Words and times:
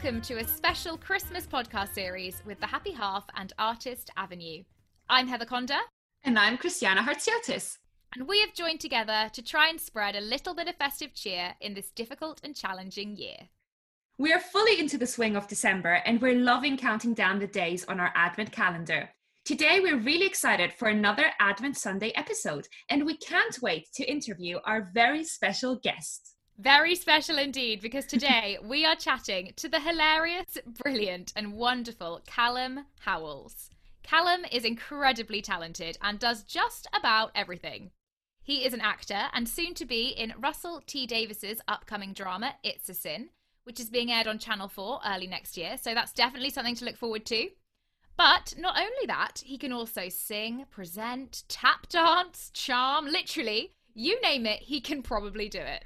welcome 0.00 0.20
to 0.20 0.38
a 0.38 0.46
special 0.46 0.96
Christmas 0.96 1.44
podcast 1.44 1.92
series 1.92 2.40
with 2.46 2.60
The 2.60 2.68
Happy 2.68 2.92
Half 2.92 3.24
and 3.34 3.52
Artist 3.58 4.12
Avenue. 4.16 4.62
I'm 5.08 5.26
Heather 5.26 5.44
Conder. 5.44 5.78
And 6.22 6.38
I'm 6.38 6.56
Christiana 6.56 7.02
Hartsiotis. 7.02 7.78
And 8.14 8.28
we 8.28 8.40
have 8.40 8.54
joined 8.54 8.78
together 8.78 9.28
to 9.32 9.42
try 9.42 9.68
and 9.68 9.80
spread 9.80 10.14
a 10.14 10.20
little 10.20 10.54
bit 10.54 10.68
of 10.68 10.76
festive 10.76 11.14
cheer 11.14 11.56
in 11.60 11.74
this 11.74 11.90
difficult 11.90 12.40
and 12.44 12.54
challenging 12.54 13.16
year. 13.16 13.48
We 14.18 14.32
are 14.32 14.38
fully 14.38 14.78
into 14.78 14.98
the 14.98 15.06
swing 15.06 15.34
of 15.34 15.48
December 15.48 15.94
and 16.06 16.22
we're 16.22 16.38
loving 16.38 16.76
counting 16.76 17.12
down 17.12 17.40
the 17.40 17.48
days 17.48 17.84
on 17.86 17.98
our 17.98 18.12
Advent 18.14 18.52
calendar. 18.52 19.10
Today, 19.44 19.80
we're 19.80 19.98
really 19.98 20.26
excited 20.26 20.72
for 20.74 20.86
another 20.86 21.32
Advent 21.40 21.76
Sunday 21.76 22.12
episode, 22.14 22.68
and 22.88 23.04
we 23.04 23.16
can't 23.16 23.60
wait 23.62 23.88
to 23.94 24.08
interview 24.08 24.58
our 24.64 24.90
very 24.94 25.24
special 25.24 25.80
guest. 25.82 26.36
Very 26.60 26.96
special 26.96 27.38
indeed, 27.38 27.80
because 27.80 28.04
today 28.04 28.58
we 28.60 28.84
are 28.84 28.96
chatting 28.96 29.52
to 29.54 29.68
the 29.68 29.78
hilarious, 29.78 30.58
brilliant, 30.82 31.32
and 31.36 31.52
wonderful 31.52 32.20
Callum 32.26 32.84
Howells. 32.98 33.70
Callum 34.02 34.44
is 34.50 34.64
incredibly 34.64 35.40
talented 35.40 35.98
and 36.02 36.18
does 36.18 36.42
just 36.42 36.88
about 36.92 37.30
everything. 37.36 37.92
He 38.42 38.64
is 38.64 38.74
an 38.74 38.80
actor 38.80 39.28
and 39.32 39.48
soon 39.48 39.72
to 39.74 39.84
be 39.84 40.08
in 40.08 40.34
Russell 40.36 40.82
T 40.84 41.06
Davies's 41.06 41.60
upcoming 41.68 42.12
drama 42.12 42.56
It's 42.64 42.88
a 42.88 42.94
Sin, 42.94 43.28
which 43.62 43.78
is 43.78 43.88
being 43.88 44.10
aired 44.10 44.26
on 44.26 44.40
Channel 44.40 44.66
4 44.66 45.02
early 45.06 45.28
next 45.28 45.56
year, 45.56 45.78
so 45.80 45.94
that's 45.94 46.12
definitely 46.12 46.50
something 46.50 46.74
to 46.74 46.84
look 46.84 46.96
forward 46.96 47.24
to. 47.26 47.50
But 48.16 48.54
not 48.58 48.76
only 48.76 49.06
that, 49.06 49.44
he 49.44 49.58
can 49.58 49.72
also 49.72 50.08
sing, 50.08 50.64
present, 50.72 51.44
tap 51.46 51.88
dance, 51.88 52.50
charm, 52.52 53.06
literally, 53.06 53.74
you 53.94 54.20
name 54.22 54.44
it, 54.44 54.62
he 54.62 54.80
can 54.80 55.02
probably 55.02 55.48
do 55.48 55.60
it. 55.60 55.84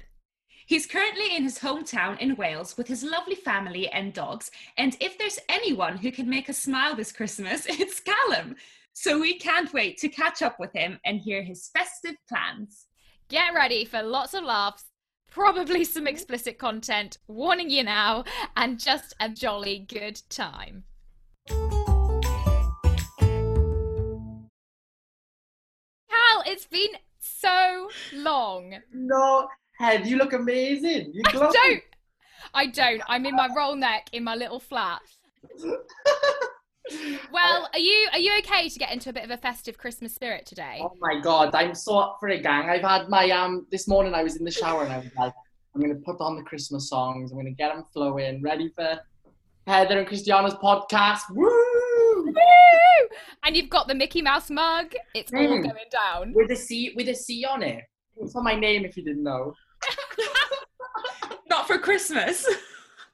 He's 0.65 0.85
currently 0.85 1.35
in 1.35 1.43
his 1.43 1.59
hometown 1.59 2.17
in 2.19 2.37
Wales 2.37 2.77
with 2.77 2.87
his 2.87 3.03
lovely 3.03 3.35
family 3.35 3.89
and 3.89 4.13
dogs. 4.13 4.49
And 4.77 4.95
if 5.01 5.17
there's 5.17 5.39
anyone 5.49 5.97
who 5.97 6.11
can 6.11 6.29
make 6.29 6.49
us 6.49 6.57
smile 6.57 6.95
this 6.95 7.11
Christmas, 7.11 7.65
it's 7.69 7.99
Callum. 7.99 8.55
So 8.93 9.19
we 9.19 9.37
can't 9.37 9.73
wait 9.73 9.97
to 9.97 10.07
catch 10.07 10.41
up 10.41 10.59
with 10.59 10.71
him 10.73 10.99
and 11.03 11.19
hear 11.19 11.43
his 11.43 11.69
festive 11.69 12.15
plans. 12.29 12.85
Get 13.27 13.53
ready 13.53 13.83
for 13.85 14.01
lots 14.01 14.33
of 14.33 14.43
laughs, 14.43 14.85
probably 15.29 15.83
some 15.83 16.07
explicit 16.07 16.57
content, 16.57 17.17
warning 17.27 17.69
you 17.69 17.83
now, 17.83 18.23
and 18.55 18.79
just 18.79 19.15
a 19.19 19.29
jolly 19.29 19.79
good 19.79 20.21
time. 20.29 20.83
Cal, 26.09 26.43
it's 26.45 26.67
been 26.67 26.91
so 27.19 27.89
long. 28.13 28.75
No, 28.93 29.47
Head, 29.79 30.05
you 30.07 30.17
look 30.17 30.33
amazing. 30.33 31.11
You 31.13 31.21
I 31.27 31.31
don't. 31.31 31.83
I 32.53 32.67
don't. 32.67 33.01
I'm 33.07 33.25
in 33.25 33.35
my 33.35 33.49
roll 33.55 33.75
neck 33.75 34.09
in 34.13 34.23
my 34.23 34.35
little 34.35 34.59
flat. 34.59 35.01
well, 37.31 37.69
are 37.73 37.79
you 37.79 38.07
are 38.11 38.19
you 38.19 38.37
okay 38.39 38.69
to 38.69 38.79
get 38.79 38.91
into 38.91 39.09
a 39.09 39.13
bit 39.13 39.23
of 39.23 39.31
a 39.31 39.37
festive 39.37 39.77
Christmas 39.77 40.13
spirit 40.13 40.45
today? 40.45 40.79
Oh 40.81 40.93
my 40.99 41.19
god, 41.21 41.55
I'm 41.55 41.73
so 41.73 41.97
up 41.97 42.17
for 42.19 42.29
it, 42.29 42.43
gang. 42.43 42.69
I've 42.69 42.81
had 42.81 43.09
my 43.09 43.29
um 43.31 43.65
this 43.71 43.87
morning. 43.87 44.13
I 44.13 44.23
was 44.23 44.35
in 44.35 44.45
the 44.45 44.51
shower 44.51 44.83
and 44.83 44.93
I 44.93 44.97
was 44.99 45.09
like, 45.17 45.33
I'm 45.73 45.81
gonna 45.81 45.95
put 45.95 46.19
on 46.19 46.35
the 46.35 46.43
Christmas 46.43 46.89
songs. 46.89 47.31
I'm 47.31 47.37
gonna 47.37 47.51
get 47.51 47.73
them 47.73 47.85
flowing, 47.93 48.41
ready 48.41 48.69
for 48.69 48.99
Heather 49.65 49.97
and 49.97 50.07
Christiana's 50.07 50.55
podcast. 50.55 51.21
Woo! 51.31 52.25
Woo! 52.25 52.33
And 53.45 53.55
you've 53.55 53.69
got 53.69 53.87
the 53.87 53.95
Mickey 53.95 54.21
Mouse 54.21 54.49
mug. 54.49 54.93
It's 55.15 55.31
mm. 55.31 55.49
all 55.49 55.61
going 55.61 55.89
down 55.91 56.33
with 56.33 56.51
a 56.51 56.55
C 56.55 56.93
with 56.95 57.07
a 57.09 57.15
C 57.15 57.45
on 57.45 57.63
it. 57.63 57.83
It's 58.17 58.35
on 58.35 58.43
my 58.43 58.55
name 58.55 58.85
if 58.85 58.95
you 58.97 59.03
didn't 59.03 59.23
know. 59.23 59.55
Not 61.49 61.67
for 61.67 61.77
Christmas. 61.77 62.47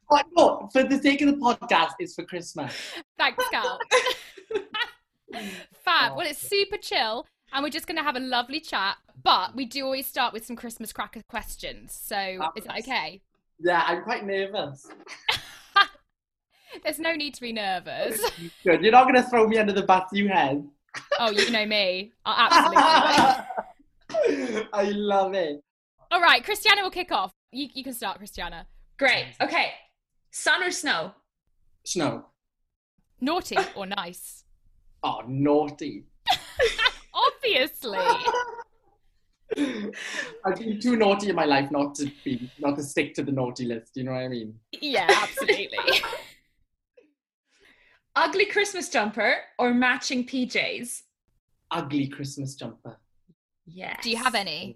But 0.10 0.26
no, 0.36 0.68
for 0.74 0.82
the 0.82 0.98
sake 0.98 1.22
of 1.22 1.28
the 1.28 1.36
podcast, 1.36 1.92
it's 2.00 2.16
for 2.16 2.24
Christmas. 2.24 2.74
Thanks, 3.20 3.44
Cal. 3.50 3.78
Fab. 5.86 6.14
Oh. 6.14 6.16
Well, 6.16 6.28
it's 6.28 6.40
super 6.40 6.78
chill, 6.78 7.28
and 7.54 7.64
we're 7.64 7.70
just 7.70 7.86
going 7.86 7.98
to 7.98 8.02
have 8.04 8.16
a 8.16 8.20
lovely 8.20 8.60
chat. 8.60 8.98
But 9.24 9.56
we 9.56 9.66
do 9.66 9.86
always 9.86 10.08
start 10.08 10.34
with 10.34 10.48
some 10.48 10.56
Christmas 10.56 10.92
cracker 10.92 11.22
questions. 11.30 11.94
So 11.94 12.16
Fabulous. 12.16 12.52
is 12.56 12.64
that 12.64 12.80
okay? 12.80 13.22
Yeah, 13.60 13.84
I'm 13.86 14.02
quite 14.02 14.26
nervous. 14.26 14.88
There's 16.84 17.00
no 17.00 17.14
need 17.14 17.36
to 17.36 17.42
be 17.42 17.52
nervous. 17.54 18.20
Good. 18.64 18.82
You're 18.82 18.92
not 18.92 19.04
going 19.04 19.22
to 19.24 19.30
throw 19.30 19.48
me 19.48 19.58
under 19.60 19.74
the 19.74 19.84
bus, 19.84 20.10
you 20.12 20.28
have. 20.30 20.64
Oh, 21.20 21.30
you 21.30 21.52
know 21.52 21.66
me. 21.68 22.14
I 22.26 22.48
absolutely. 24.12 24.68
I 24.74 24.84
love 24.86 25.34
it. 25.36 25.62
All 26.12 26.22
right, 26.22 26.44
Christiana 26.44 26.82
will 26.82 26.90
kick 26.92 27.12
off. 27.12 27.32
You, 27.52 27.68
you 27.74 27.84
can 27.84 27.94
start, 27.94 28.18
Christiana. 28.18 28.66
Great. 28.98 29.28
Okay. 29.42 29.72
Sun 30.32 30.64
or 30.64 30.72
snow? 30.72 31.14
Snow. 31.86 32.26
Naughty 33.22 33.58
or 33.76 33.86
nice? 33.86 34.44
Oh, 35.02 35.22
naughty. 35.30 36.04
Obviously. 37.14 37.98
I've 40.46 40.60
been 40.60 40.78
too 40.78 40.98
naughty 40.98 41.30
in 41.30 41.38
my 41.38 41.46
life 41.46 41.72
not 41.72 41.96
to 41.96 42.12
be 42.26 42.52
not 42.60 42.76
to 42.76 42.84
stick 42.84 43.14
to 43.14 43.24
the 43.24 43.32
naughty 43.32 43.64
list. 43.64 43.96
You 43.96 44.04
know 44.04 44.12
what 44.12 44.24
I 44.24 44.28
mean? 44.28 44.56
Yeah, 44.74 45.08
absolutely. 45.10 45.78
Ugly 48.14 48.48
Christmas 48.48 48.90
jumper 48.90 49.36
or 49.58 49.74
matching 49.74 50.26
PJs? 50.26 51.04
Ugly 51.72 52.10
Christmas 52.10 52.56
jumper. 52.56 53.00
Yeah. 53.66 53.96
Do 54.02 54.10
you 54.10 54.18
have 54.18 54.36
any? 54.36 54.76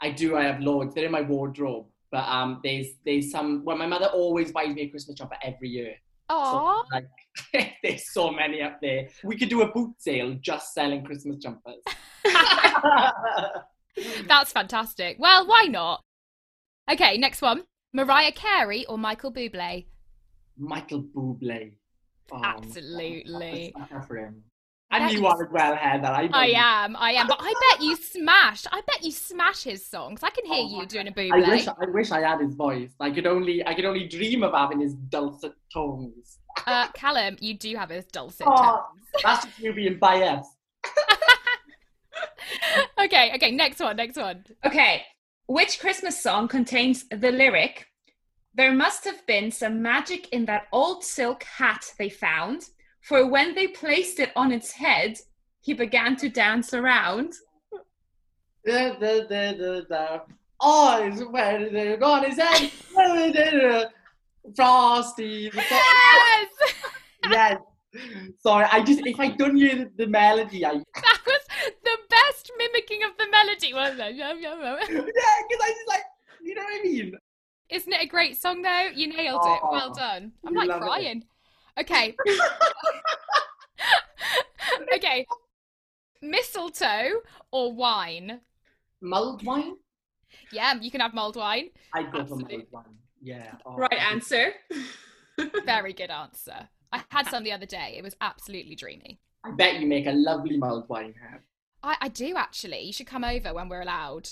I 0.00 0.10
do. 0.10 0.36
I 0.36 0.44
have 0.44 0.60
loads. 0.60 0.94
They're 0.94 1.06
in 1.06 1.12
my 1.12 1.22
wardrobe. 1.22 1.86
But 2.10 2.28
um, 2.28 2.60
there's 2.62 2.86
there's 3.04 3.30
some. 3.30 3.64
Well, 3.64 3.76
my 3.76 3.86
mother 3.86 4.06
always 4.06 4.52
buys 4.52 4.74
me 4.74 4.82
a 4.82 4.88
Christmas 4.88 5.16
jumper 5.16 5.36
every 5.42 5.68
year. 5.68 5.94
Oh. 6.28 6.84
So, 6.90 6.96
like, 6.96 7.72
there's 7.82 8.12
so 8.12 8.30
many 8.30 8.62
up 8.62 8.80
there. 8.80 9.08
We 9.24 9.36
could 9.36 9.48
do 9.48 9.62
a 9.62 9.72
boot 9.72 9.94
sale 9.98 10.36
just 10.40 10.74
selling 10.74 11.04
Christmas 11.04 11.36
jumpers. 11.36 11.82
That's 14.26 14.52
fantastic. 14.52 15.16
Well, 15.18 15.46
why 15.46 15.64
not? 15.64 16.02
Okay, 16.90 17.16
next 17.16 17.42
one. 17.42 17.64
Mariah 17.92 18.32
Carey 18.32 18.84
or 18.86 18.98
Michael 18.98 19.32
Bublé? 19.32 19.86
Michael 20.58 21.02
Bublé. 21.02 21.72
Oh, 22.32 22.40
Absolutely. 22.42 23.72
For 24.06 24.16
him. 24.16 24.42
And 24.90 25.12
you 25.12 25.26
are 25.26 25.42
as 25.42 25.50
well, 25.50 25.74
Heather. 25.74 26.06
I, 26.06 26.28
I 26.32 26.46
am, 26.54 26.96
I 26.96 27.12
am. 27.12 27.26
But 27.26 27.38
I 27.40 27.52
bet 27.70 27.82
you 27.82 27.96
smash. 27.96 28.66
I 28.70 28.82
bet 28.86 29.02
you 29.02 29.10
smash 29.10 29.64
his 29.64 29.84
songs. 29.84 30.22
I 30.22 30.30
can 30.30 30.46
hear 30.46 30.64
oh, 30.64 30.80
you 30.80 30.86
doing 30.86 31.08
a 31.08 31.10
Bublé. 31.10 31.32
I 31.32 31.48
wish, 31.48 31.66
I 31.66 31.86
wish 31.86 32.12
I 32.12 32.20
had 32.20 32.40
his 32.40 32.54
voice. 32.54 32.92
I 33.00 33.10
could 33.10 33.26
only, 33.26 33.66
I 33.66 33.74
could 33.74 33.84
only 33.84 34.06
dream 34.06 34.44
of 34.44 34.52
having 34.52 34.80
his 34.80 34.94
dulcet 34.94 35.54
tones. 35.72 36.38
Uh, 36.66 36.88
Callum, 36.92 37.36
you 37.40 37.54
do 37.54 37.74
have 37.76 37.90
his 37.90 38.04
dulcet 38.06 38.46
oh, 38.48 38.56
tones. 38.56 39.06
That's 39.24 39.44
just 39.44 39.58
you 39.58 39.74
being 39.74 39.98
biased. 39.98 40.52
okay, 43.00 43.32
okay. 43.34 43.50
Next 43.50 43.80
one. 43.80 43.96
Next 43.96 44.16
one. 44.16 44.44
Okay. 44.64 45.02
Which 45.48 45.80
Christmas 45.80 46.20
song 46.20 46.46
contains 46.46 47.08
the 47.08 47.32
lyric? 47.32 47.86
There 48.54 48.72
must 48.72 49.04
have 49.04 49.26
been 49.26 49.50
some 49.50 49.82
magic 49.82 50.28
in 50.30 50.44
that 50.46 50.68
old 50.72 51.04
silk 51.04 51.42
hat 51.42 51.92
they 51.98 52.08
found 52.08 52.70
for 53.06 53.24
when 53.24 53.54
they 53.54 53.68
placed 53.68 54.18
it 54.18 54.32
on 54.34 54.50
its 54.50 54.72
head, 54.72 55.16
he 55.60 55.72
began 55.72 56.16
to 56.16 56.28
dance 56.28 56.74
around. 56.74 57.34
Da, 58.66 58.94
da, 58.94 59.20
da, 59.28 59.52
da, 59.52 59.80
da. 59.88 60.18
Eyes 60.60 61.22
where 61.30 61.70
they're 61.70 62.02
on 62.02 62.24
his 62.24 62.36
head. 62.36 62.72
Frosty. 64.56 65.50
Yes! 65.54 66.48
yes. 67.30 67.58
Sorry, 68.40 68.66
I 68.72 68.82
just 68.82 69.06
if 69.06 69.20
I 69.20 69.28
don't 69.28 69.56
hear 69.56 69.76
the, 69.76 69.90
the 69.96 70.06
melody, 70.08 70.66
I 70.66 70.72
that 70.94 71.18
was 71.26 71.40
the 71.84 71.96
best 72.10 72.50
mimicking 72.58 73.04
of 73.04 73.12
the 73.18 73.30
melody, 73.30 73.72
wasn't 73.72 74.00
it? 74.00 74.16
yeah, 74.16 74.32
because 74.34 75.62
I 75.62 75.68
just 75.68 75.88
like 75.88 76.02
you 76.42 76.54
know 76.56 76.62
what 76.62 76.80
I 76.80 76.82
mean. 76.82 77.14
Isn't 77.70 77.92
it 77.92 78.02
a 78.02 78.06
great 78.06 78.36
song 78.36 78.62
though? 78.62 78.88
You 78.94 79.08
nailed 79.08 79.42
it. 79.44 79.60
Oh, 79.62 79.68
well 79.70 79.94
done. 79.94 80.32
I'm 80.44 80.54
like 80.54 80.68
crying. 80.68 81.18
It. 81.18 81.24
Okay. 81.78 82.16
okay. 84.94 85.26
Mistletoe 86.22 87.20
or 87.50 87.72
wine? 87.72 88.40
Mulled 89.00 89.44
wine? 89.44 89.74
Yeah, 90.52 90.74
you 90.80 90.90
can 90.90 91.00
have 91.00 91.14
mulled 91.14 91.36
wine. 91.36 91.70
I 91.94 92.04
go 92.04 92.24
for 92.24 92.36
mulled 92.36 92.66
wine. 92.70 92.84
Yeah. 93.22 93.52
Oh, 93.64 93.76
right 93.76 93.92
answer. 93.92 94.52
Very 95.64 95.92
good 95.92 96.10
answer. 96.10 96.68
I 96.92 97.02
had 97.10 97.28
some 97.28 97.44
the 97.44 97.52
other 97.52 97.66
day. 97.66 97.94
It 97.98 98.02
was 98.02 98.16
absolutely 98.20 98.74
dreamy. 98.74 99.20
I 99.44 99.50
bet 99.52 99.80
you 99.80 99.86
make 99.86 100.06
a 100.06 100.12
lovely 100.12 100.56
mulled 100.56 100.88
wine, 100.88 101.14
Have. 101.30 101.40
I, 101.82 101.96
I 102.00 102.08
do 102.08 102.34
actually. 102.36 102.82
You 102.82 102.92
should 102.92 103.06
come 103.06 103.24
over 103.24 103.52
when 103.52 103.68
we're 103.68 103.82
allowed. 103.82 104.28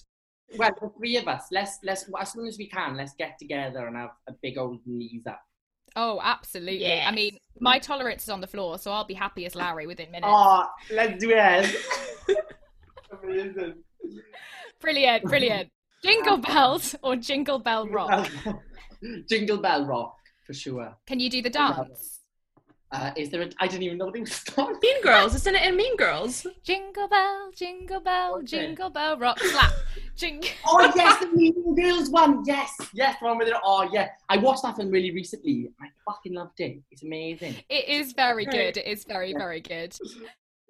Well, 0.57 0.71
the 0.81 0.91
three 0.99 1.17
of 1.17 1.29
us, 1.29 1.47
let's 1.51 1.79
let's 1.83 2.09
as 2.21 2.33
soon 2.33 2.47
as 2.47 2.59
we 2.59 2.69
can, 2.69 2.97
let's 2.97 3.15
get 3.15 3.39
together 3.39 3.87
and 3.87 3.97
have 3.97 4.11
a 4.29 4.33
big 4.43 4.59
old 4.59 4.81
knees 4.87 5.27
up. 5.27 5.43
Oh, 5.97 6.21
absolutely. 6.23 6.81
Yes. 6.81 7.07
I 7.09 7.13
mean, 7.15 7.39
my 7.61 7.79
tolerance 7.79 8.25
is 8.25 8.29
on 8.29 8.41
the 8.41 8.47
floor, 8.47 8.79
so 8.79 8.91
I'll 8.91 9.05
be 9.05 9.15
happy 9.15 9.47
as 9.47 9.55
Larry 9.55 9.87
within 9.87 10.11
minutes. 10.11 10.31
Oh, 10.31 10.67
let's 10.93 11.19
do 11.23 11.31
it. 11.33 11.77
Brilliant, 14.81 15.25
brilliant. 15.25 15.71
Jingle 16.03 16.37
bells 16.37 16.95
or 17.03 17.17
jingle 17.17 17.59
bell 17.59 17.89
rock? 17.89 18.29
jingle 19.29 19.59
bell 19.59 19.87
rock. 19.87 20.17
for 20.45 20.53
sure. 20.53 20.95
Can 21.07 21.21
you 21.21 21.31
do 21.31 21.41
the 21.41 21.49
dance? 21.49 22.14
Uh, 22.95 23.11
is 23.17 23.29
there? 23.31 23.43
A, 23.43 23.51
I 23.59 23.67
didn't 23.67 23.83
even 23.83 23.99
know 23.99 24.09
they 24.13 24.21
was 24.21 24.45
done. 24.45 24.77
Mean 24.81 25.03
Girls, 25.03 25.35
isn't 25.35 25.55
it 25.57 25.63
in 25.67 25.77
Mean 25.77 25.97
Girls? 25.97 26.47
Jingle 26.63 27.09
bell, 27.09 27.51
jingle 27.53 27.99
bell, 28.01 28.37
Okay. 28.37 28.47
jingle 28.47 28.89
bell, 28.89 29.19
rock 29.19 29.37
slap. 29.41 29.73
Jingle. 30.15 30.49
Oh 30.67 30.93
yes, 30.95 31.19
the 31.21 31.27
Mean 31.33 31.75
Girls 31.75 32.11
one. 32.11 32.45
Yes, 32.47 32.71
yes, 32.93 33.17
the 33.19 33.27
one 33.27 33.39
with 33.39 33.49
it. 33.49 33.55
Oh 33.65 33.89
yeah, 33.93 34.11
I 34.29 34.37
watched 34.37 34.63
that 34.63 34.77
film 34.77 34.91
really 34.91 35.11
recently. 35.11 35.71
I 35.83 35.87
fucking 36.07 36.35
loved 36.35 36.61
it. 36.61 36.83
It's 36.93 37.03
amazing. 37.03 37.57
It 37.69 37.89
is 37.89 38.13
very 38.13 38.47
Right. 38.47 38.75
good. 38.75 38.77
It 38.77 38.87
is 38.87 39.05
very, 39.05 39.33
very 39.33 39.61
good. 39.61 39.97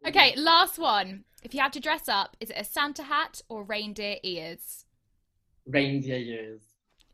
Okay, 0.06 0.34
last 0.36 0.78
one. 0.78 1.24
If 1.42 1.54
you 1.54 1.60
had 1.60 1.72
to 1.72 1.80
dress 1.80 2.10
up, 2.10 2.36
is 2.38 2.50
it 2.50 2.56
a 2.58 2.64
Santa 2.64 3.04
hat 3.04 3.40
or 3.48 3.64
reindeer 3.64 4.16
ears? 4.22 4.84
Reindeer 5.66 6.18
years. 6.18 6.60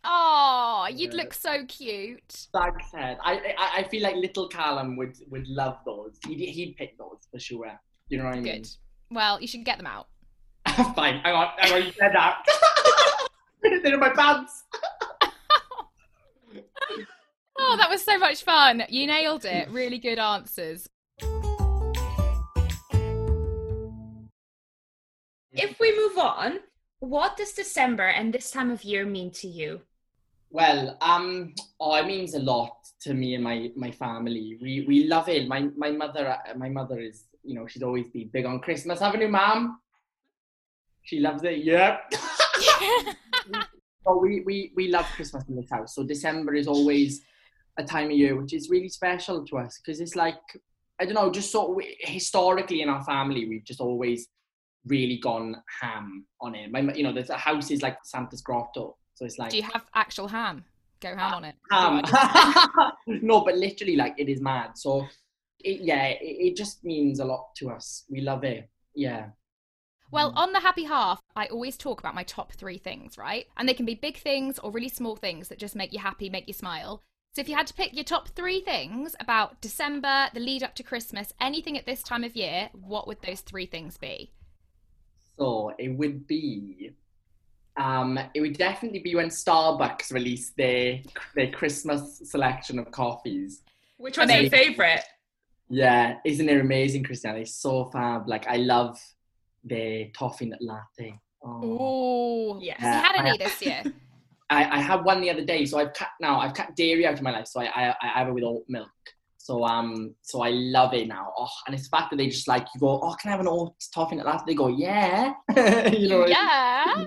Oh, 0.02 0.88
you'd 0.90 1.12
Yeah. 1.12 1.22
look 1.22 1.34
so 1.34 1.64
cute. 1.66 2.46
Thanks, 2.54 2.86
Ed. 2.96 3.18
I, 3.22 3.54
I 3.58 3.70
I 3.80 3.82
feel 3.88 4.02
like 4.02 4.16
little 4.16 4.48
Callum 4.48 4.96
would 4.96 5.14
would 5.30 5.46
love 5.48 5.78
those. 5.84 6.18
He'd 6.26 6.38
he'd 6.40 6.76
pick 6.76 6.96
those 6.98 7.18
for 7.30 7.38
sure. 7.38 7.78
You 8.08 8.18
know 8.18 8.24
what 8.24 8.34
I 8.34 8.40
mean? 8.40 8.44
Good. 8.62 8.68
Well, 9.10 9.40
you 9.40 9.46
should 9.46 9.64
get 9.64 9.76
them 9.78 9.86
out. 9.86 10.08
Fine. 10.94 11.20
Hang 11.20 11.34
on. 11.34 11.48
Hang 11.58 11.72
on. 11.74 11.82
You 11.86 11.92
said 11.92 12.12
that. 12.14 12.44
They're 13.62 13.94
in 13.94 14.00
my 14.00 14.10
pants. 14.10 14.64
Oh, 17.62 17.76
that 17.76 17.90
was 17.90 18.02
so 18.02 18.16
much 18.18 18.42
fun. 18.42 18.84
You 18.88 19.06
nailed 19.06 19.44
it. 19.44 19.68
Really 19.68 19.98
good 19.98 20.18
answers. 20.18 20.88
If 25.52 25.78
we 25.78 25.94
move 25.94 26.16
on, 26.16 26.60
what 27.00 27.36
does 27.36 27.52
December 27.52 28.06
and 28.06 28.32
this 28.32 28.50
time 28.50 28.70
of 28.70 28.82
year 28.82 29.04
mean 29.04 29.30
to 29.32 29.46
you? 29.46 29.82
Well, 30.50 30.96
um, 31.00 31.54
oh, 31.78 31.94
it 31.94 32.06
means 32.06 32.34
a 32.34 32.40
lot 32.40 32.76
to 33.02 33.14
me 33.14 33.34
and 33.34 33.44
my 33.44 33.70
my 33.76 33.90
family. 33.90 34.58
We 34.60 34.84
we 34.86 35.04
love 35.04 35.28
it. 35.28 35.46
My 35.48 35.68
my 35.76 35.90
mother 35.90 36.28
uh, 36.30 36.54
my 36.56 36.68
mother 36.68 36.98
is 36.98 37.26
you 37.44 37.54
know 37.54 37.66
she's 37.66 37.82
always 37.82 38.06
been 38.12 38.28
big 38.28 38.46
on 38.46 38.60
Christmas. 38.60 39.00
Haven't 39.00 39.20
you, 39.20 39.28
ma'am? 39.28 39.78
She 41.02 41.20
loves 41.20 41.42
it. 41.44 41.64
Yep. 41.64 42.12
Oh, 44.06 44.16
we, 44.16 44.40
we, 44.40 44.72
we 44.74 44.88
love 44.88 45.06
Christmas 45.14 45.44
in 45.48 45.56
this 45.56 45.70
house. 45.70 45.94
So 45.94 46.02
December 46.02 46.54
is 46.54 46.66
always 46.66 47.20
a 47.76 47.84
time 47.84 48.06
of 48.06 48.16
year 48.16 48.34
which 48.34 48.52
is 48.52 48.70
really 48.70 48.88
special 48.88 49.44
to 49.46 49.58
us 49.58 49.78
because 49.78 50.00
it's 50.00 50.16
like, 50.16 50.40
I 50.98 51.04
don't 51.04 51.14
know, 51.14 51.30
just 51.30 51.52
so 51.52 51.78
historically 52.00 52.82
in 52.82 52.88
our 52.88 53.04
family, 53.04 53.48
we've 53.48 53.64
just 53.64 53.80
always 53.80 54.28
really 54.86 55.18
gone 55.18 55.56
ham 55.80 56.26
on 56.40 56.54
it. 56.54 56.70
My, 56.70 56.80
you 56.94 57.02
know, 57.02 57.12
the 57.12 57.36
house 57.36 57.70
is 57.70 57.82
like 57.82 57.98
Santa's 58.04 58.40
grotto. 58.40 58.96
So 59.20 59.26
it's 59.26 59.38
like 59.38 59.50
Do 59.50 59.58
you 59.58 59.64
have 59.64 59.84
actual 59.94 60.28
ham? 60.28 60.64
Go 61.00 61.10
ham 61.10 61.18
ah, 61.20 61.36
on 61.36 61.44
it. 61.44 61.54
ham. 61.70 62.02
Do 62.02 62.10
I 62.14 62.92
just- 63.06 63.22
no, 63.22 63.44
but 63.44 63.54
literally, 63.54 63.94
like, 63.94 64.14
it 64.16 64.30
is 64.30 64.40
mad. 64.40 64.78
So, 64.78 65.06
it, 65.62 65.82
yeah, 65.82 66.06
it, 66.06 66.18
it 66.22 66.56
just 66.56 66.82
means 66.84 67.20
a 67.20 67.24
lot 67.26 67.54
to 67.56 67.68
us. 67.68 68.04
We 68.08 68.22
love 68.22 68.44
it. 68.44 68.70
Yeah. 68.94 69.26
Well, 70.10 70.32
mm. 70.32 70.36
on 70.36 70.52
the 70.52 70.60
happy 70.60 70.84
half, 70.84 71.20
I 71.36 71.46
always 71.48 71.76
talk 71.76 72.00
about 72.00 72.14
my 72.14 72.22
top 72.22 72.54
three 72.54 72.78
things, 72.78 73.18
right? 73.18 73.44
And 73.58 73.68
they 73.68 73.74
can 73.74 73.84
be 73.84 73.94
big 73.94 74.16
things 74.16 74.58
or 74.58 74.70
really 74.70 74.88
small 74.88 75.16
things 75.16 75.48
that 75.48 75.58
just 75.58 75.76
make 75.76 75.92
you 75.92 75.98
happy, 75.98 76.30
make 76.30 76.48
you 76.48 76.54
smile. 76.54 77.02
So 77.34 77.42
if 77.42 77.48
you 77.48 77.56
had 77.56 77.66
to 77.66 77.74
pick 77.74 77.92
your 77.92 78.04
top 78.04 78.30
three 78.30 78.62
things 78.62 79.14
about 79.20 79.60
December, 79.60 80.30
the 80.32 80.40
lead 80.40 80.62
up 80.62 80.74
to 80.76 80.82
Christmas, 80.82 81.34
anything 81.38 81.76
at 81.76 81.84
this 81.84 82.02
time 82.02 82.24
of 82.24 82.34
year, 82.34 82.70
what 82.72 83.06
would 83.06 83.20
those 83.20 83.42
three 83.42 83.66
things 83.66 83.98
be? 83.98 84.32
So 85.36 85.74
it 85.78 85.90
would 85.90 86.26
be, 86.26 86.92
um, 87.80 88.18
it 88.34 88.40
would 88.40 88.56
definitely 88.58 88.98
be 89.00 89.14
when 89.14 89.28
Starbucks 89.28 90.12
released 90.12 90.56
their 90.56 91.00
their 91.34 91.50
Christmas 91.50 92.20
selection 92.24 92.78
of 92.78 92.90
coffees. 92.90 93.62
Which 93.96 94.18
one's 94.18 94.32
your 94.32 94.50
favorite? 94.50 95.02
Yeah, 95.68 96.16
isn't 96.24 96.48
it 96.48 96.60
amazing, 96.60 97.04
Christiana? 97.04 97.38
It's 97.38 97.54
so 97.54 97.86
fab. 97.92 98.28
Like 98.28 98.46
I 98.48 98.56
love 98.56 98.98
their 99.64 100.06
toffee 100.18 100.46
nut 100.46 100.58
latte. 100.60 101.18
Oh. 101.42 101.78
Oh, 101.80 102.60
Yes. 102.60 102.80
Have 102.80 102.94
you 102.94 103.06
had 103.06 103.16
I- 103.16 103.28
any 103.28 103.38
this 103.38 103.62
year? 103.68 103.82
I, 104.50 104.78
I 104.78 104.80
had 104.80 105.04
one 105.04 105.20
the 105.20 105.30
other 105.30 105.44
day, 105.44 105.64
so 105.64 105.78
I've 105.78 105.92
cut 105.94 106.08
now. 106.20 106.40
I've 106.40 106.54
cut 106.54 106.74
dairy 106.74 107.06
out 107.06 107.14
of 107.14 107.22
my 107.22 107.30
life, 107.30 107.46
so 107.46 107.60
I, 107.60 107.66
I, 107.90 107.94
I 108.02 108.06
have 108.18 108.26
it 108.28 108.32
with 108.34 108.42
oat 108.42 108.64
milk. 108.68 108.90
So 109.38 109.64
um, 109.64 110.14
so 110.22 110.42
I 110.42 110.50
love 110.50 110.92
it 110.92 111.06
now. 111.06 111.32
Oh, 111.38 111.48
and 111.66 111.74
it's 111.74 111.84
the 111.88 111.96
fact 111.96 112.10
that 112.10 112.16
they 112.16 112.26
just 112.26 112.48
like 112.48 112.66
you 112.74 112.80
go, 112.80 113.00
oh, 113.00 113.14
can 113.20 113.28
I 113.28 113.30
have 113.30 113.40
an 113.40 113.48
oat 113.48 113.74
toffee 113.94 114.16
nut 114.16 114.26
latte? 114.26 114.42
They 114.48 114.54
go, 114.54 114.66
yeah. 114.68 115.34
you 115.90 116.08
know, 116.08 116.26
yeah. 116.26 117.06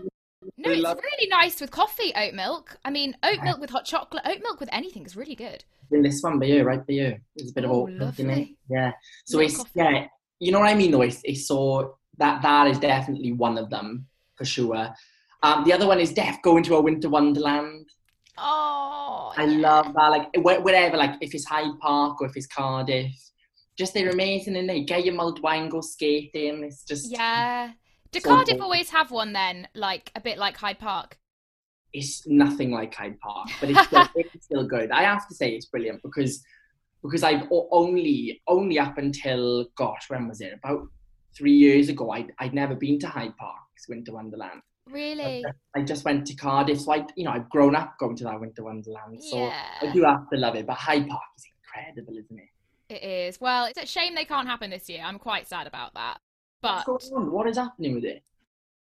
No, 0.64 0.72
I 0.72 0.74
it's 0.74 0.82
love- 0.84 1.00
really 1.04 1.28
nice 1.30 1.60
with 1.62 1.72
coffee, 1.72 2.12
oat 2.16 2.34
milk. 2.34 2.78
I 2.86 2.90
mean, 2.90 3.16
oat 3.24 3.44
milk 3.44 3.60
with 3.60 3.70
hot 3.70 3.86
chocolate, 3.86 4.24
oat 4.26 4.40
milk 4.42 4.60
with 4.60 4.70
anything 4.72 5.06
is 5.06 5.16
really 5.16 5.36
good. 5.36 5.64
in 5.92 6.02
this 6.02 6.24
one 6.24 6.40
by 6.40 6.46
you, 6.48 6.64
right 6.64 6.86
by 6.88 6.94
you. 6.94 7.18
There's 7.36 7.52
a 7.52 7.54
bit 7.54 7.66
Oh, 7.66 7.70
of 7.88 7.90
oat 7.90 7.90
milk 7.92 8.20
in 8.20 8.26
it. 8.30 8.30
lovely. 8.30 8.58
Yeah. 8.70 8.92
So 9.26 9.40
it's 9.40 9.58
coffee. 9.58 9.70
yeah, 9.76 10.08
you 10.40 10.52
know 10.52 10.60
what 10.60 10.70
I 10.70 10.76
mean 10.76 10.92
though. 10.92 11.02
It's, 11.02 11.22
it's 11.24 11.48
so 11.48 11.98
that 12.18 12.42
that 12.42 12.68
is 12.68 12.80
definitely 12.80 13.32
one 13.34 13.58
of 13.58 13.70
them 13.70 14.08
for 14.36 14.46
sure. 14.46 14.90
Um, 15.44 15.64
the 15.66 15.74
other 15.74 15.86
one 15.88 16.00
is 16.00 16.14
Def 16.14 16.42
going 16.42 16.64
to 16.64 16.76
a 16.78 16.82
winter 16.82 17.10
wonderland. 17.10 17.90
Oh, 18.38 19.34
I 19.38 19.44
yeah. 19.46 19.58
love 19.60 19.94
that. 19.94 20.08
Like 20.10 20.36
wh- 20.36 20.64
wherever, 20.64 20.98
like 20.98 21.16
if 21.22 21.36
it's 21.36 21.46
Hyde 21.46 21.78
Park 21.80 22.22
or 22.22 22.28
if 22.28 22.36
it's 22.36 22.48
Cardiff, 22.48 23.12
just 23.78 23.94
they're 23.94 24.10
amazing 24.10 24.56
and 24.56 24.68
they 24.70 24.84
get 24.84 25.06
your 25.06 25.14
mulled 25.16 25.42
wine, 25.44 25.70
go 25.70 25.82
skating. 25.82 26.64
It's 26.64 26.84
just 26.84 27.12
Yeah. 27.12 27.72
Do 28.14 28.20
So 28.22 28.30
Cardiff 28.30 28.62
always 28.62 28.90
have 28.92 29.12
one 29.12 29.34
then, 29.34 29.68
like 29.76 30.12
a 30.16 30.22
bit 30.22 30.38
like 30.38 30.56
Hyde 30.58 30.80
Park? 30.80 31.18
it's 31.94 32.28
nothing 32.28 32.72
like 32.72 32.94
Hyde 32.94 33.20
Park, 33.20 33.50
but 33.60 33.70
it's 33.70 33.86
still, 33.86 34.08
it's 34.16 34.46
still 34.46 34.68
good. 34.68 34.92
I 34.92 35.04
have 35.04 35.28
to 35.28 35.36
say 35.36 35.52
it's 35.52 35.68
brilliant 35.68 36.02
because 36.04 36.44
because 37.02 37.24
I've 37.24 37.48
only 37.52 38.42
only 38.48 38.80
up 38.80 38.98
until 38.98 39.66
gosh 39.76 40.10
when 40.10 40.28
was 40.28 40.42
it 40.42 40.54
about 40.54 40.88
three 41.38 41.52
years 41.52 41.90
ago 41.90 42.12
I'd, 42.12 42.32
I'd 42.40 42.54
never 42.54 42.76
been 42.76 42.98
to 43.00 43.08
Hyde 43.08 43.36
Park's 43.38 43.88
Winter 43.90 44.14
Wonderland. 44.14 44.62
Really? 44.90 45.44
I 45.76 45.82
just 45.82 46.06
went 46.06 46.26
to 46.28 46.36
Cardiff, 46.36 46.82
so 46.82 46.94
I 46.94 47.06
you 47.16 47.26
know 47.26 47.32
I've 47.32 47.50
grown 47.50 47.76
up 47.76 47.96
going 48.00 48.16
to 48.18 48.24
that 48.26 48.40
Winter 48.40 48.64
Wonderland, 48.64 49.22
so 49.24 49.38
I 49.38 49.92
do 49.94 50.04
have 50.04 50.30
to 50.32 50.38
love 50.38 50.56
it. 50.56 50.66
But 50.66 50.78
Hyde 50.78 51.08
Park 51.08 51.22
is 51.38 51.46
incredible, 51.56 52.18
isn't 52.18 52.40
it? 52.40 52.50
it 52.90 53.04
is. 53.04 53.42
Well, 53.42 53.66
it's 53.66 53.82
a 53.82 53.86
shame 53.86 54.14
they 54.16 54.26
can't 54.26 54.48
happen 54.48 54.70
this 54.70 54.90
year. 54.90 55.04
I'm 55.04 55.20
quite 55.20 55.48
sad 55.48 55.68
about 55.68 55.94
that. 55.94 56.20
But 56.64 56.88
What's 56.88 57.10
going 57.10 57.26
on? 57.26 57.32
What 57.32 57.48
is 57.48 57.58
happening 57.58 57.94
with 57.96 58.06
it? 58.06 58.24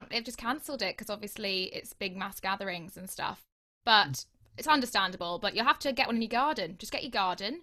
they've 0.10 0.24
just 0.24 0.38
cancelled 0.38 0.82
it 0.82 0.96
because 0.96 1.10
obviously 1.10 1.64
it's 1.74 1.94
big 1.94 2.16
mass 2.16 2.40
gatherings 2.40 2.96
and 2.98 3.10
stuff. 3.10 3.44
But 3.86 4.10
mm. 4.10 4.26
it's 4.58 4.68
understandable. 4.68 5.40
But 5.40 5.56
you'll 5.56 5.66
have 5.66 5.80
to 5.80 5.94
get 5.94 6.08
one 6.08 6.16
in 6.16 6.22
your 6.22 6.30
garden. 6.30 6.76
Just 6.80 6.92
get 6.92 7.04
your 7.04 7.12
garden. 7.12 7.62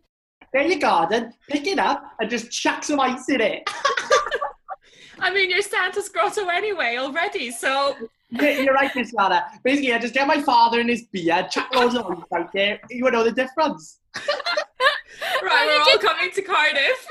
There 0.52 0.62
your 0.62 0.78
garden, 0.78 1.32
pick 1.48 1.66
it 1.66 1.78
up 1.78 2.04
and 2.20 2.28
just 2.28 2.50
chuck 2.50 2.84
some 2.84 3.00
ice 3.00 3.28
in 3.28 3.40
it. 3.40 3.62
I 5.18 5.32
mean, 5.32 5.50
you're 5.50 5.62
Santa's 5.62 6.10
grotto 6.10 6.46
anyway 6.48 6.96
already, 6.98 7.50
so 7.50 7.96
Yeah, 8.32 8.60
You're 8.60 8.74
right, 8.74 8.90
Miss 8.94 9.12
Lara. 9.12 9.44
Basically, 9.62 9.92
I 9.92 9.98
just 9.98 10.14
get 10.14 10.26
my 10.26 10.40
father 10.40 10.80
in 10.80 10.88
his 10.88 11.04
beard, 11.04 11.50
chuck 11.50 11.74
loads 11.74 11.94
of 11.94 12.06
ice 12.06 12.18
out 12.34 12.50
there. 12.52 12.80
You 12.90 13.04
would 13.04 13.12
know 13.12 13.24
the 13.24 13.32
difference. 13.32 14.00
right, 14.16 14.24
you 15.42 15.48
we're 15.48 15.78
all 15.78 15.84
did- 15.84 16.00
coming 16.00 16.30
to 16.32 16.42
Cardiff. 16.42 17.08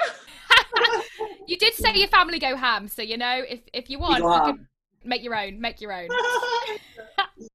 You 1.47 1.57
did 1.57 1.73
say 1.73 1.93
your 1.95 2.07
family 2.07 2.39
go 2.39 2.55
ham, 2.55 2.87
so 2.87 3.01
you 3.01 3.17
know 3.17 3.43
if 3.47 3.59
if 3.73 3.89
you 3.89 3.99
want, 3.99 4.23
you 4.23 4.53
can 4.53 4.67
make 5.03 5.23
your 5.23 5.35
own. 5.35 5.59
Make 5.59 5.81
your 5.81 5.93
own. 5.93 6.07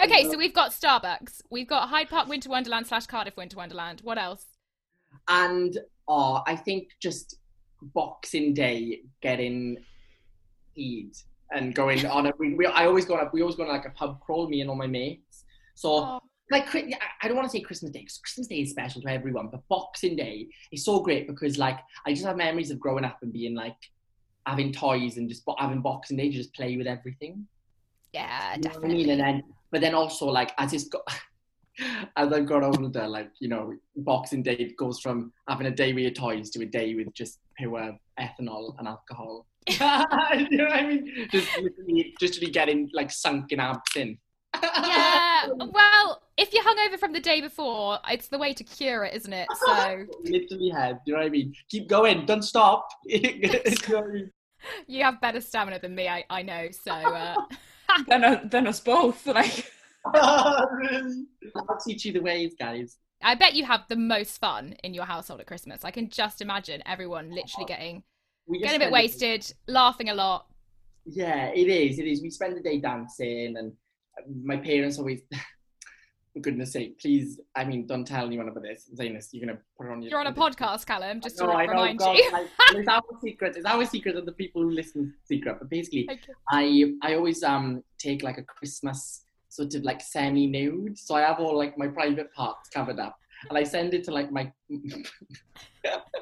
Okay, 0.00 0.30
so 0.30 0.36
we've 0.36 0.52
got 0.52 0.70
Starbucks. 0.70 1.40
We've 1.50 1.66
got 1.66 1.88
Hyde 1.88 2.08
Park 2.10 2.28
Winter 2.28 2.50
Wonderland 2.50 2.86
slash 2.86 3.06
Cardiff 3.06 3.36
Winter 3.36 3.56
Wonderland. 3.56 4.00
What 4.04 4.18
else? 4.18 4.44
and 5.28 5.78
oh, 6.08 6.42
I 6.46 6.56
think 6.56 6.88
just 7.00 7.36
Boxing 7.80 8.54
Day 8.54 9.00
getting 9.20 9.78
eat 10.74 11.22
and 11.50 11.74
going 11.74 12.06
on 12.06 12.26
a. 12.26 12.32
We, 12.38 12.54
we, 12.54 12.66
I 12.66 12.86
always 12.86 13.04
go 13.04 13.14
on. 13.14 13.26
A, 13.26 13.30
we 13.32 13.42
always 13.42 13.56
go 13.56 13.64
on 13.64 13.68
like 13.68 13.86
a 13.86 13.90
pub 13.90 14.20
crawl. 14.20 14.48
Me 14.48 14.60
and 14.60 14.70
all 14.70 14.76
my 14.76 14.86
mates. 14.86 15.44
So 15.74 15.90
Oh, 15.90 16.20
like 16.52 16.68
I 17.22 17.26
don't 17.28 17.36
want 17.36 17.50
to 17.50 17.56
say 17.56 17.60
Christmas 17.62 17.90
Day 17.90 18.00
because 18.00 18.18
Christmas 18.18 18.46
Day 18.46 18.60
is 18.60 18.70
special 18.70 19.02
to 19.02 19.08
everyone, 19.08 19.48
but 19.48 19.66
Boxing 19.68 20.16
Day 20.16 20.48
is 20.70 20.84
so 20.84 21.00
great 21.00 21.26
because 21.26 21.58
like 21.58 21.78
I 22.06 22.12
just 22.12 22.24
have 22.24 22.36
memories 22.36 22.70
of 22.70 22.78
growing 22.78 23.04
up 23.04 23.18
and 23.22 23.32
being 23.32 23.54
like 23.54 23.76
having 24.46 24.72
toys 24.72 25.16
and 25.16 25.28
just 25.28 25.42
having 25.58 25.80
Boxing 25.82 26.16
Day 26.16 26.30
to 26.30 26.36
just 26.36 26.54
play 26.54 26.76
with 26.76 26.86
everything. 26.86 27.46
yeah, 28.12 28.54
You 28.54 28.62
know 28.62 28.68
what 28.70 28.76
I 28.76 28.80
definitely. 28.80 28.96
mean? 29.04 29.10
And 29.10 29.20
then, 29.20 29.42
but 29.70 29.80
then 29.80 29.94
also 29.94 30.26
like 30.26 30.52
as 30.58 30.72
it's 30.72 30.88
got, 30.88 31.02
as 32.16 32.32
I've 32.32 32.46
got 32.46 32.62
older, 32.62 33.06
like 33.08 33.30
you 33.40 33.48
know, 33.48 33.72
Boxing 33.96 34.42
Day 34.42 34.72
goes 34.78 35.00
from 35.00 35.32
having 35.48 35.66
a 35.66 35.70
day 35.70 35.92
with 35.92 36.02
your 36.02 36.12
toys 36.12 36.50
to 36.50 36.62
a 36.62 36.66
day 36.66 36.94
with 36.94 37.12
just 37.14 37.38
pure 37.56 37.96
ethanol 38.20 38.74
and 38.78 38.88
alcohol. 38.88 39.46
you 39.68 39.78
know 39.78 40.64
what 40.64 40.72
I 40.72 40.86
mean? 40.86 41.28
Just 41.30 41.48
literally, 41.56 42.14
just 42.20 42.40
really 42.40 42.52
getting 42.52 42.90
like 42.92 43.10
sunk 43.10 43.52
in 43.52 43.60
abs 43.60 43.96
in. 43.96 44.18
Yeah. 44.62 45.46
Well, 45.48 46.22
if 46.36 46.52
you're 46.52 46.62
hungover 46.64 46.98
from 46.98 47.12
the 47.12 47.20
day 47.20 47.40
before, 47.40 47.98
it's 48.10 48.28
the 48.28 48.38
way 48.38 48.52
to 48.54 48.64
cure 48.64 49.04
it, 49.04 49.14
isn't 49.14 49.32
it? 49.32 49.48
So 49.66 50.04
literally 50.24 50.70
head. 50.70 50.98
You 51.06 51.14
know 51.14 51.20
what 51.20 51.26
I 51.26 51.30
mean? 51.30 51.54
Keep 51.70 51.88
going, 51.88 52.26
don't 52.26 52.42
stop. 52.42 52.88
You 53.04 53.40
know 53.40 53.58
what 53.88 54.04
I 54.04 54.06
mean? 54.12 54.30
you 54.86 55.02
have 55.02 55.20
better 55.20 55.40
stamina 55.40 55.80
than 55.80 55.94
me, 55.94 56.08
I, 56.08 56.24
I 56.30 56.42
know. 56.42 56.68
So 56.70 56.92
uh, 56.92 57.34
Then, 58.08 58.24
uh, 58.24 58.40
then 58.44 58.66
us 58.66 58.80
both. 58.80 59.26
Like. 59.26 59.70
I'll 60.14 60.66
teach 61.84 62.04
you 62.04 62.12
the 62.12 62.20
ways, 62.20 62.54
guys. 62.58 62.98
I 63.22 63.34
bet 63.36 63.54
you 63.54 63.64
have 63.64 63.82
the 63.88 63.96
most 63.96 64.38
fun 64.40 64.74
in 64.82 64.94
your 64.94 65.04
household 65.04 65.40
at 65.40 65.46
Christmas. 65.46 65.84
I 65.84 65.90
can 65.92 66.08
just 66.10 66.40
imagine 66.40 66.82
everyone 66.86 67.30
literally 67.30 67.66
getting 67.66 68.02
getting 68.52 68.76
a 68.76 68.78
bit 68.78 68.80
spend- 68.80 68.92
wasted, 68.92 69.52
laughing 69.68 70.08
a 70.10 70.14
lot. 70.14 70.46
Yeah, 71.06 71.46
it 71.54 71.68
is. 71.68 71.98
It 71.98 72.06
is. 72.06 72.20
We 72.22 72.30
spend 72.30 72.56
the 72.56 72.60
day 72.62 72.78
dancing, 72.80 73.56
and 73.56 73.72
my 74.44 74.56
parents 74.56 74.98
always. 74.98 75.22
For 76.32 76.40
goodness 76.40 76.72
sake, 76.72 76.98
please. 76.98 77.38
I 77.54 77.62
mean, 77.62 77.86
don't 77.86 78.06
tell 78.06 78.24
anyone 78.24 78.48
about 78.48 78.62
this. 78.62 78.88
This. 78.90 79.28
You're 79.32 79.44
gonna 79.46 79.58
put 79.76 79.86
it 79.86 79.90
on 79.90 80.00
your. 80.00 80.12
You're 80.12 80.20
on 80.20 80.28
a 80.28 80.32
podcast, 80.32 80.86
Callum, 80.86 81.20
just 81.20 81.36
to 81.36 81.44
No, 81.44 81.52
I 81.52 81.66
know, 81.66 81.72
remind 81.72 81.98
God, 81.98 82.16
you. 82.16 82.32
like, 82.32 82.46
it's 82.70 82.88
our 82.88 83.02
secret. 83.22 83.54
It's 83.54 83.66
our 83.66 83.84
secret, 83.84 84.16
and 84.16 84.26
the 84.26 84.32
people 84.32 84.62
who 84.62 84.70
listen 84.70 85.12
secret. 85.24 85.56
But 85.58 85.68
basically, 85.68 86.08
Okay. 86.10 86.32
I 86.48 86.92
I 87.02 87.16
always 87.16 87.42
um 87.42 87.84
take 87.98 88.22
like 88.22 88.38
a 88.38 88.42
Christmas 88.44 89.26
sort 89.50 89.74
of 89.74 89.82
like 89.82 90.00
semi 90.00 90.46
nude. 90.46 90.96
So 90.98 91.16
I 91.16 91.20
have 91.20 91.38
all 91.38 91.54
like 91.54 91.76
my 91.76 91.88
private 91.88 92.32
parts 92.32 92.70
covered 92.70 92.98
up, 92.98 93.14
and 93.50 93.58
I 93.58 93.64
send 93.64 93.92
it 93.92 94.02
to 94.04 94.10
like 94.10 94.32
my. 94.32 94.50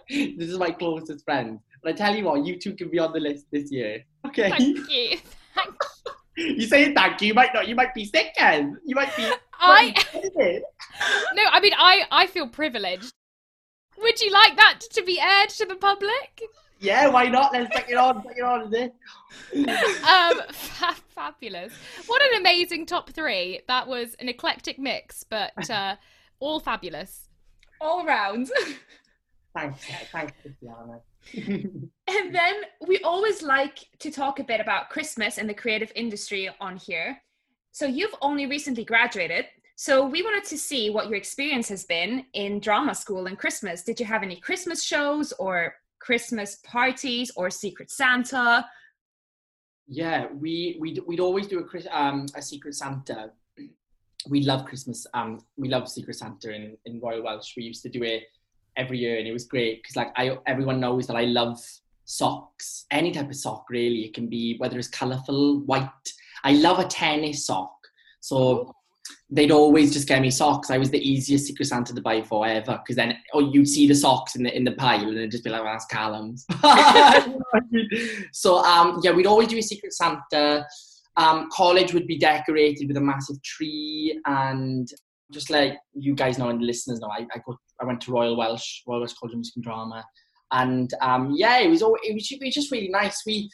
this 0.08 0.48
is 0.48 0.58
my 0.58 0.72
closest 0.72 1.24
friend. 1.24 1.60
But 1.84 1.92
I 1.92 1.96
tell 1.96 2.16
you 2.16 2.24
what, 2.24 2.44
you 2.44 2.58
two 2.58 2.74
can 2.74 2.90
be 2.90 2.98
on 2.98 3.12
the 3.12 3.20
list 3.20 3.46
this 3.52 3.70
year. 3.70 4.04
Okay. 4.26 4.50
Thank 4.50 4.90
you. 4.90 5.18
Thank 5.54 5.74
you 6.06 6.12
say 6.66 6.94
thank 6.94 7.20
you. 7.20 7.28
You 7.28 7.34
might 7.34 7.54
not. 7.54 7.68
You 7.68 7.74
might 7.74 7.94
be 7.94 8.04
sick, 8.04 8.34
Ken. 8.36 8.78
You 8.84 8.94
might 8.94 9.14
be. 9.16 9.24
I 9.60 9.94
I. 10.14 10.60
no, 11.34 11.42
I 11.50 11.60
mean 11.60 11.72
I 11.76 12.04
I 12.10 12.26
feel 12.26 12.48
privileged. 12.48 13.12
Would 13.98 14.20
you 14.20 14.30
like 14.30 14.56
that 14.56 14.80
to 14.92 15.02
be 15.02 15.20
aired 15.20 15.50
to 15.50 15.66
the 15.66 15.76
public? 15.76 16.42
Yeah, 16.80 17.08
why 17.08 17.28
not? 17.28 17.52
Let's 17.52 17.74
take 17.76 17.90
it 17.90 17.96
on. 17.96 18.22
Take 18.22 18.38
it 18.38 18.42
on, 18.42 18.74
is? 18.74 18.90
Um, 20.02 20.40
fa- 20.50 20.96
fabulous. 21.14 21.74
What 22.06 22.22
an 22.22 22.40
amazing 22.40 22.86
top 22.86 23.10
three. 23.10 23.60
That 23.68 23.86
was 23.86 24.14
an 24.14 24.30
eclectic 24.30 24.78
mix, 24.78 25.22
but 25.22 25.52
uh, 25.70 25.96
all 26.38 26.58
fabulous. 26.58 27.28
All 27.82 28.06
round. 28.06 28.50
Thanks, 29.54 29.84
thanks, 30.10 30.32
Christiana. 30.40 31.00
And 32.10 32.34
then 32.34 32.54
we 32.88 32.98
always 33.04 33.40
like 33.40 33.78
to 34.00 34.10
talk 34.10 34.40
a 34.40 34.44
bit 34.44 34.60
about 34.60 34.90
Christmas 34.90 35.38
and 35.38 35.48
the 35.48 35.54
creative 35.54 35.92
industry 35.94 36.50
on 36.60 36.76
here. 36.76 37.22
So 37.70 37.86
you've 37.86 38.14
only 38.20 38.46
recently 38.46 38.84
graduated. 38.84 39.46
So 39.76 40.04
we 40.06 40.22
wanted 40.22 40.44
to 40.48 40.58
see 40.58 40.90
what 40.90 41.06
your 41.06 41.16
experience 41.16 41.68
has 41.68 41.84
been 41.84 42.26
in 42.32 42.58
drama 42.58 42.94
school 42.94 43.26
and 43.26 43.38
Christmas. 43.38 43.82
Did 43.84 44.00
you 44.00 44.06
have 44.06 44.22
any 44.22 44.36
Christmas 44.36 44.82
shows 44.82 45.32
or 45.38 45.74
Christmas 46.00 46.56
parties 46.64 47.30
or 47.36 47.48
Secret 47.48 47.90
Santa? 47.90 48.66
Yeah, 49.86 50.26
we 50.32 50.76
we'd, 50.80 51.00
we'd 51.06 51.20
always 51.20 51.46
do 51.46 51.64
a 51.64 51.96
um 51.96 52.26
a 52.34 52.42
Secret 52.42 52.74
Santa. 52.74 53.30
We 54.28 54.42
love 54.42 54.64
Christmas. 54.66 55.06
Um, 55.14 55.38
we 55.56 55.68
love 55.68 55.88
Secret 55.88 56.16
Santa 56.16 56.52
in, 56.52 56.76
in 56.84 57.00
Royal 57.00 57.22
Welsh. 57.22 57.56
We 57.56 57.62
used 57.62 57.82
to 57.84 57.88
do 57.88 58.02
it 58.02 58.24
every 58.76 58.98
year, 58.98 59.18
and 59.18 59.26
it 59.26 59.32
was 59.32 59.44
great 59.44 59.82
because 59.82 59.96
like 59.96 60.12
I 60.16 60.38
everyone 60.46 60.80
knows 60.80 61.06
that 61.06 61.16
I 61.16 61.24
love 61.24 61.58
socks. 62.04 62.86
Any 62.90 63.12
type 63.12 63.28
of 63.28 63.36
sock, 63.36 63.66
really. 63.70 64.00
It 64.00 64.14
can 64.14 64.28
be 64.28 64.56
whether 64.58 64.78
it's 64.78 64.88
colourful, 64.88 65.60
white. 65.60 65.88
I 66.44 66.52
love 66.52 66.78
a 66.78 66.84
tennis 66.84 67.46
sock. 67.46 67.72
So 68.20 68.74
they'd 69.30 69.52
always 69.52 69.92
just 69.92 70.08
get 70.08 70.20
me 70.20 70.30
socks. 70.30 70.70
I 70.70 70.78
was 70.78 70.90
the 70.90 71.08
easiest 71.08 71.46
Secret 71.46 71.66
Santa 71.66 71.94
to 71.94 72.00
buy 72.00 72.22
for 72.22 72.46
ever 72.46 72.78
because 72.82 72.96
then 72.96 73.16
oh 73.32 73.52
you'd 73.52 73.68
see 73.68 73.86
the 73.86 73.94
socks 73.94 74.34
in 74.34 74.42
the 74.42 74.54
in 74.54 74.64
the 74.64 74.72
pile 74.72 75.08
and 75.08 75.16
it'd 75.16 75.30
just 75.30 75.44
be 75.44 75.50
like, 75.50 75.62
well, 75.62 75.72
that's 75.72 75.86
Callum's. 75.86 76.46
so 78.32 78.58
um 78.58 79.00
yeah, 79.02 79.12
we'd 79.12 79.26
always 79.26 79.48
do 79.48 79.58
a 79.58 79.62
Secret 79.62 79.92
Santa. 79.92 80.66
Um, 81.16 81.48
college 81.52 81.92
would 81.92 82.06
be 82.06 82.18
decorated 82.18 82.86
with 82.88 82.96
a 82.96 83.00
massive 83.00 83.42
tree 83.42 84.18
and 84.26 84.88
just 85.32 85.50
like 85.50 85.78
you 85.94 86.14
guys 86.14 86.38
know 86.38 86.48
and 86.48 86.60
the 86.60 86.66
listeners 86.66 87.00
know, 87.00 87.08
I, 87.08 87.26
I 87.34 87.40
go 87.46 87.56
I 87.80 87.84
went 87.84 88.00
to 88.02 88.12
Royal 88.12 88.36
Welsh, 88.36 88.82
Royal 88.86 89.00
Welsh 89.00 89.14
College 89.14 89.32
of 89.34 89.38
Music 89.38 89.56
and 89.56 89.64
Drama. 89.64 90.04
And 90.52 90.92
um, 91.00 91.32
yeah, 91.36 91.58
it 91.58 91.68
was 91.68 91.82
all 91.82 91.96
it 92.02 92.12
was, 92.14 92.28
it 92.30 92.40
was 92.44 92.54
just 92.54 92.72
really 92.72 92.88
nice. 92.88 93.22
We 93.26 93.48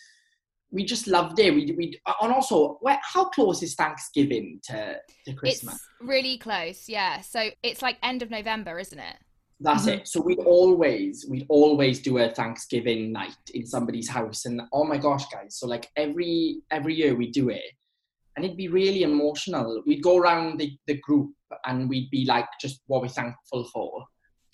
we 0.70 0.84
just 0.84 1.06
loved 1.06 1.38
it. 1.38 1.54
We 1.54 1.72
we 1.76 2.00
and 2.20 2.32
also 2.32 2.78
where, 2.80 2.98
how 3.02 3.26
close 3.26 3.62
is 3.62 3.74
Thanksgiving 3.74 4.60
to, 4.64 4.96
to 5.26 5.32
Christmas? 5.34 5.74
It's 5.74 6.08
really 6.08 6.38
close, 6.38 6.88
yeah. 6.88 7.20
So 7.20 7.50
it's 7.62 7.82
like 7.82 7.98
end 8.02 8.22
of 8.22 8.30
November, 8.30 8.78
isn't 8.78 8.98
it? 8.98 9.16
That's 9.60 9.86
Mhm. 9.86 10.00
it. 10.00 10.08
So 10.08 10.20
we'd 10.20 10.40
always 10.40 11.24
we'd 11.30 11.46
always 11.48 12.00
do 12.00 12.18
a 12.18 12.28
Thanksgiving 12.30 13.12
night 13.12 13.36
in 13.54 13.64
somebody's 13.66 14.08
house, 14.08 14.44
and 14.44 14.60
oh 14.72 14.84
my 14.84 14.98
gosh, 14.98 15.26
guys! 15.28 15.58
So 15.58 15.66
like 15.66 15.88
every 15.96 16.60
every 16.70 16.94
year 16.94 17.14
we 17.14 17.30
do 17.30 17.48
it, 17.48 17.62
and 18.36 18.44
it'd 18.44 18.56
be 18.56 18.68
really 18.68 19.02
emotional. 19.02 19.82
We'd 19.86 20.02
go 20.02 20.18
around 20.18 20.60
the, 20.60 20.76
the 20.86 20.98
group 21.00 21.30
and 21.64 21.88
we'd 21.88 22.10
be 22.10 22.26
like 22.26 22.46
just 22.60 22.80
what 22.86 23.00
we're 23.02 23.08
thankful 23.08 23.64
for. 23.72 24.04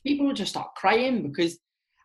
People 0.07 0.27
would 0.27 0.37
just 0.37 0.53
start 0.53 0.75
crying 0.77 1.23
because 1.23 1.59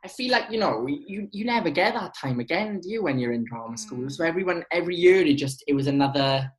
I 0.04 0.08
feel 0.08 0.32
like 0.32 0.52
you 0.52 0.60
know 0.60 0.86
you 0.88 1.28
you 1.32 1.46
never 1.46 1.70
get 1.70 1.94
that 1.94 2.14
time 2.16 2.40
again, 2.40 2.80
do 2.80 2.90
you? 2.90 3.04
When 3.04 3.20
you're 3.20 3.34
in 3.34 3.46
drama 3.46 3.78
school, 3.78 4.00
Mm. 4.06 4.12
so 4.12 4.24
everyone 4.24 4.64
every 4.72 4.96
year 4.96 5.22
it 5.22 5.36
just 5.36 5.64
it 5.68 5.74
was 5.74 5.88
another 5.88 6.52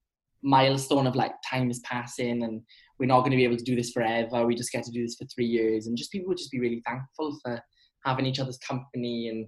milestone 0.42 1.06
of 1.06 1.16
like 1.16 1.32
time 1.48 1.70
is 1.70 1.80
passing 1.80 2.44
and 2.44 2.62
we're 2.98 3.06
not 3.06 3.20
going 3.20 3.30
to 3.30 3.36
be 3.36 3.44
able 3.44 3.56
to 3.56 3.64
do 3.64 3.76
this 3.76 3.90
forever. 3.92 4.44
We 4.46 4.54
just 4.54 4.72
get 4.72 4.84
to 4.84 4.90
do 4.90 5.02
this 5.02 5.16
for 5.16 5.24
three 5.26 5.46
years, 5.46 5.86
and 5.86 5.96
just 5.96 6.10
people 6.12 6.28
would 6.28 6.38
just 6.38 6.50
be 6.50 6.60
really 6.60 6.82
thankful 6.86 7.38
for 7.42 7.60
having 8.04 8.26
each 8.26 8.40
other's 8.40 8.58
company 8.58 9.28
and 9.28 9.46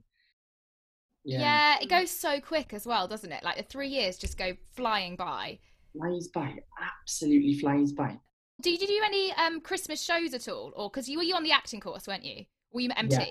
Yeah. 1.25 1.41
yeah, 1.41 1.77
it 1.83 1.89
goes 1.89 2.11
so 2.11 2.41
quick 2.41 2.73
as 2.73 2.87
well, 2.87 3.07
doesn't 3.07 3.31
it? 3.31 3.45
Like 3.45 3.57
the 3.57 3.62
three 3.62 3.89
years 3.89 4.17
just 4.17 4.39
go 4.39 4.53
flying 4.73 5.17
by. 5.17 5.59
flies 5.97 6.29
by, 6.29 6.55
absolutely 6.81 7.59
flies 7.59 7.93
by. 7.93 8.19
Did 8.62 8.81
you 8.81 8.87
do 8.87 9.00
any 9.05 9.33
um 9.33 9.61
Christmas 9.61 10.03
shows 10.03 10.35
at 10.35 10.49
all, 10.49 10.73
or 10.77 10.91
because 10.91 11.09
you 11.09 11.19
were 11.19 11.25
you 11.25 11.35
on 11.35 11.43
the 11.43 11.53
acting 11.53 11.81
course, 11.81 12.07
weren't 12.07 12.25
you? 12.25 12.45
Were 12.73 12.83
you 12.83 12.91
MT 12.97 13.17
Yeah. 13.17 13.25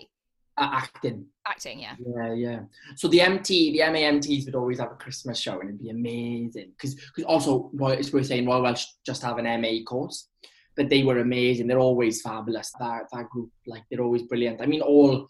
Uh, 0.58 0.70
acting, 0.74 1.26
acting? 1.48 1.80
Yeah. 1.80 1.96
yeah, 2.00 2.34
yeah. 2.34 2.60
So 2.96 3.08
the 3.08 3.22
MT, 3.22 3.72
the 3.72 3.80
MAMTs 3.80 4.46
would 4.46 4.56
always 4.56 4.80
have 4.80 4.92
a 4.92 4.96
Christmas 4.96 5.40
show, 5.40 5.60
and 5.62 5.70
it'd 5.70 5.82
be 5.82 5.90
amazing. 5.90 6.72
Because 6.76 6.98
also, 7.26 7.70
well, 7.72 7.92
it's 7.92 8.12
worth 8.12 8.26
saying, 8.26 8.46
Royal 8.46 8.64
Welsh 8.64 8.86
just 9.06 9.22
have 9.24 9.38
an 9.38 9.62
MA 9.62 9.84
course, 9.88 10.28
but 10.76 10.90
they 10.90 11.04
were 11.04 11.20
amazing. 11.20 11.68
They're 11.68 11.80
always 11.80 12.22
fabulous. 12.22 12.74
That 12.78 13.04
that 13.14 13.30
group, 13.30 13.52
like 13.68 13.84
they're 13.90 14.02
always 14.04 14.24
brilliant. 14.24 14.62
I 14.62 14.66
mean, 14.66 14.82
all 14.82 15.30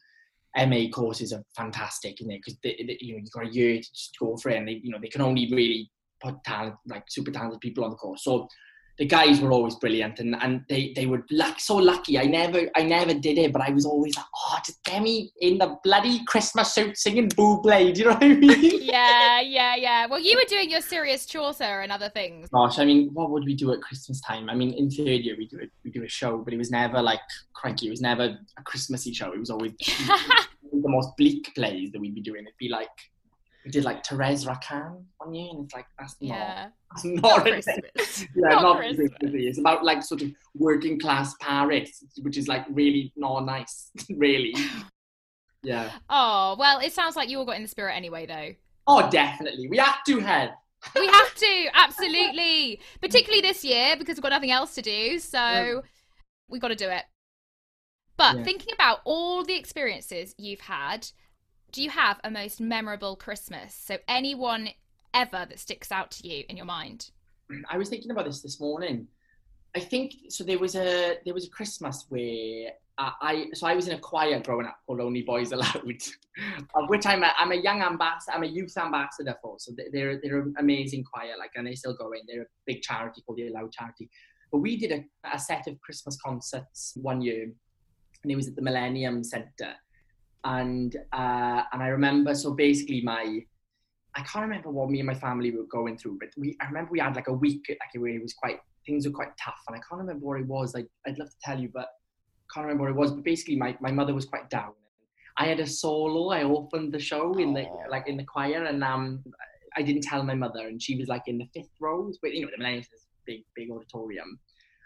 MA 0.57 0.89
courses 0.93 1.31
are 1.33 1.43
fantastic, 1.55 2.19
isn't 2.21 2.31
it? 2.31 2.41
Because 2.43 2.59
you 2.63 3.13
know 3.13 3.19
you've 3.21 3.31
got 3.31 3.47
a 3.47 3.53
year 3.53 3.75
to 3.77 3.81
just 3.81 4.15
go 4.19 4.35
for 4.37 4.49
it, 4.49 4.57
and 4.57 4.67
they, 4.67 4.79
you 4.83 4.91
know 4.91 4.99
they 5.01 5.07
can 5.07 5.21
only 5.21 5.49
really 5.51 5.89
put 6.21 6.43
talent, 6.43 6.75
like 6.87 7.03
super 7.09 7.31
talented 7.31 7.61
people 7.61 7.83
on 7.83 7.91
the 7.91 7.95
course. 7.95 8.23
So 8.23 8.47
the 8.99 9.05
guys 9.05 9.39
were 9.39 9.53
always 9.53 9.75
brilliant, 9.75 10.19
and, 10.19 10.35
and 10.41 10.65
they, 10.67 10.91
they 10.93 11.05
were 11.05 11.25
luck, 11.31 11.61
so 11.61 11.77
lucky. 11.77 12.19
I 12.19 12.25
never 12.25 12.69
I 12.75 12.83
never 12.83 13.13
did 13.13 13.37
it, 13.37 13.53
but 13.53 13.61
I 13.61 13.69
was 13.71 13.85
always 13.85 14.15
like, 14.17 14.25
oh, 14.35 14.57
just 14.65 14.83
get 14.83 15.01
me 15.01 15.31
in 15.39 15.57
the 15.57 15.77
bloody 15.85 16.23
Christmas 16.25 16.73
suit 16.73 16.97
singing 16.97 17.29
Buble. 17.29 17.93
Do 17.93 17.99
you 17.99 18.05
know 18.05 18.11
what 18.11 18.23
I 18.23 18.35
mean? 18.35 18.81
yeah, 18.83 19.39
yeah, 19.39 19.75
yeah. 19.77 20.05
Well, 20.05 20.19
you 20.19 20.35
were 20.35 20.47
doing 20.49 20.69
your 20.69 20.81
serious 20.81 21.25
Chaucer 21.25 21.79
and 21.79 21.93
other 21.93 22.09
things. 22.09 22.49
Gosh, 22.49 22.77
I 22.77 22.83
mean, 22.83 23.09
what 23.13 23.31
would 23.31 23.45
we 23.45 23.55
do 23.55 23.71
at 23.71 23.81
Christmas 23.81 24.19
time? 24.19 24.49
I 24.49 24.55
mean, 24.55 24.73
in 24.73 24.89
third 24.89 25.21
year 25.21 25.37
we 25.37 25.47
do 25.47 25.59
it, 25.59 25.71
we 25.85 25.91
do 25.91 26.03
a 26.03 26.09
show, 26.09 26.39
but 26.39 26.53
it 26.53 26.57
was 26.57 26.69
never 26.69 27.01
like 27.01 27.21
cranky. 27.53 27.87
It 27.87 27.91
was 27.91 28.01
never 28.01 28.37
a 28.57 28.63
Christmassy 28.63 29.13
show. 29.13 29.31
It 29.31 29.39
was 29.39 29.49
always 29.49 29.71
the 29.77 30.89
most 30.89 31.15
bleak 31.17 31.53
plays 31.55 31.91
that 31.93 32.01
we'd 32.01 32.15
be 32.15 32.21
doing. 32.21 32.41
It'd 32.41 32.57
be 32.57 32.67
like 32.67 32.89
we 33.69 33.71
did 33.71 33.83
like 33.85 34.03
Therese 34.03 34.45
Raquin 34.45 35.05
on 35.21 35.33
you, 35.35 35.51
and 35.51 35.65
it's 35.65 35.75
like 35.75 35.85
that's 35.99 36.15
not 36.19 36.27
yeah. 36.35 36.69
that's 36.91 37.05
Not 37.05 37.21
not, 37.21 37.41
Christmas. 37.43 38.21
yeah, 38.35 38.49
Not 38.49 38.61
not, 38.63 38.77
Christmas. 38.77 39.09
Christmassy. 39.09 39.47
It's 39.47 39.59
about 39.59 39.85
like 39.85 40.01
sort 40.01 40.23
of 40.23 40.31
working 40.55 40.99
class 40.99 41.35
Paris, 41.39 42.03
which 42.23 42.35
is 42.37 42.47
like 42.47 42.65
really 42.71 43.13
not 43.15 43.45
nice, 43.45 43.91
really. 44.17 44.55
Yeah. 45.61 45.91
Oh 46.09 46.55
well, 46.57 46.79
it 46.79 46.93
sounds 46.93 47.15
like 47.15 47.29
you 47.29 47.37
all 47.37 47.45
got 47.45 47.57
in 47.57 47.61
the 47.61 47.67
spirit 47.67 47.93
anyway, 47.95 48.25
though. 48.25 48.55
Oh, 48.87 49.07
definitely. 49.11 49.67
We 49.69 49.77
have 49.77 50.03
to 50.05 50.19
head. 50.19 50.55
We 50.95 51.05
have 51.05 51.35
to 51.35 51.67
absolutely, 51.75 52.79
particularly 53.01 53.41
this 53.41 53.63
year 53.63 53.95
because 53.99 54.15
we've 54.15 54.23
got 54.23 54.29
nothing 54.29 54.49
else 54.51 54.73
to 54.75 54.81
do. 54.81 55.19
So 55.19 55.37
Yeah. 55.37 55.79
we 56.47 56.57
got 56.57 56.69
to 56.69 56.75
do 56.75 56.89
it. 56.89 57.03
But 58.17 58.37
Yeah. 58.37 58.43
thinking 58.45 58.73
about 58.73 59.01
all 59.05 59.43
the 59.43 59.55
experiences 59.55 60.33
you've 60.39 60.61
had, 60.61 61.07
do 61.71 61.81
you 61.81 61.89
have 61.89 62.19
a 62.23 62.31
most 62.31 62.59
memorable 62.61 63.15
Christmas? 63.15 63.73
So 63.73 63.97
anyone 64.07 64.69
ever 65.13 65.45
that 65.49 65.59
sticks 65.59 65.91
out 65.91 66.11
to 66.11 66.27
you 66.27 66.43
in 66.49 66.57
your 66.57 66.65
mind? 66.65 67.11
I 67.69 67.77
was 67.77 67.89
thinking 67.89 68.11
about 68.11 68.25
this 68.25 68.41
this 68.41 68.59
morning. 68.59 69.07
I 69.75 69.79
think 69.79 70.13
so. 70.29 70.43
There 70.43 70.59
was 70.59 70.75
a 70.75 71.17
there 71.25 71.33
was 71.33 71.45
a 71.47 71.49
Christmas 71.49 72.05
where 72.09 72.71
I, 73.01 73.45
so 73.53 73.65
I 73.65 73.75
was 73.75 73.87
in 73.87 73.95
a 73.95 73.99
choir 73.99 74.41
growing 74.41 74.65
up 74.67 74.77
called 74.85 74.99
Only 74.99 75.21
Boys 75.21 75.53
Allowed, 75.53 75.75
of 76.75 76.89
which 76.89 77.05
I'm 77.05 77.23
a, 77.23 77.31
I'm 77.37 77.53
a 77.53 77.55
young 77.55 77.81
ambassador. 77.81 78.35
I'm 78.35 78.43
a 78.43 78.47
youth 78.47 78.77
ambassador 78.77 79.35
for. 79.41 79.55
So 79.57 79.71
they- 79.77 79.87
they're 79.93 80.19
they're 80.21 80.41
an 80.41 80.53
amazing 80.57 81.05
choir, 81.05 81.33
like 81.39 81.51
and 81.55 81.65
they 81.65 81.75
still 81.75 81.93
going. 81.95 82.23
They're 82.27 82.41
a 82.41 82.47
big 82.65 82.81
charity 82.81 83.21
called 83.25 83.37
the 83.37 83.47
Allowed 83.47 83.71
Charity. 83.71 84.09
But 84.51 84.57
we 84.59 84.75
did 84.75 84.91
a, 84.91 85.05
a 85.33 85.39
set 85.39 85.67
of 85.67 85.79
Christmas 85.79 86.17
concerts 86.21 86.93
one 86.97 87.21
year, 87.21 87.43
and 88.23 88.31
it 88.31 88.35
was 88.35 88.47
at 88.49 88.55
the 88.55 88.61
Millennium 88.63 89.23
Centre, 89.23 89.75
and 90.43 90.95
uh, 91.13 91.63
and 91.71 91.83
I 91.83 91.87
remember 91.87 92.33
so 92.33 92.53
basically 92.53 93.01
my 93.01 93.39
I 94.15 94.21
can't 94.23 94.43
remember 94.43 94.71
what 94.71 94.89
me 94.89 94.99
and 94.99 95.07
my 95.07 95.13
family 95.13 95.51
were 95.51 95.65
going 95.71 95.97
through, 95.97 96.17
but 96.19 96.29
we 96.37 96.57
I 96.61 96.65
remember 96.65 96.91
we 96.91 96.99
had 96.99 97.15
like 97.15 97.27
a 97.27 97.33
week 97.33 97.65
like 97.69 98.01
where 98.01 98.11
it 98.11 98.21
was 98.21 98.33
quite 98.33 98.59
things 98.85 99.05
were 99.05 99.13
quite 99.13 99.37
tough, 99.43 99.59
and 99.67 99.75
I 99.75 99.79
can't 99.87 100.01
remember 100.01 100.25
what 100.25 100.39
it 100.39 100.47
was. 100.47 100.73
Like 100.73 100.87
I'd 101.05 101.17
love 101.19 101.29
to 101.29 101.35
tell 101.43 101.59
you, 101.59 101.69
but 101.73 101.87
can't 102.53 102.65
remember 102.65 102.83
what 102.83 102.91
it 102.91 102.95
was, 102.95 103.11
but 103.11 103.23
basically 103.23 103.55
my, 103.55 103.77
my 103.79 103.91
mother 103.91 104.13
was 104.13 104.25
quite 104.25 104.49
down. 104.49 104.73
I 105.37 105.45
had 105.45 105.59
a 105.59 105.67
solo. 105.67 106.29
I 106.29 106.43
opened 106.43 106.93
the 106.93 106.99
show 106.99 107.37
in 107.37 107.53
the 107.53 107.65
Aw. 107.65 107.89
like 107.89 108.07
in 108.07 108.17
the 108.17 108.25
choir, 108.25 108.65
and 108.65 108.83
um, 108.83 109.23
I 109.77 109.81
didn't 109.81 110.01
tell 110.01 110.23
my 110.23 110.35
mother, 110.35 110.67
and 110.67 110.81
she 110.81 110.95
was 110.95 111.07
like 111.07 111.23
in 111.27 111.37
the 111.37 111.47
fifth 111.53 111.71
rows, 111.79 112.17
but 112.21 112.33
you 112.33 112.41
know 112.41 112.51
the 112.51 112.57
Millennium 112.57 112.81
is 112.81 113.05
big 113.25 113.43
big 113.55 113.71
auditorium, 113.71 114.39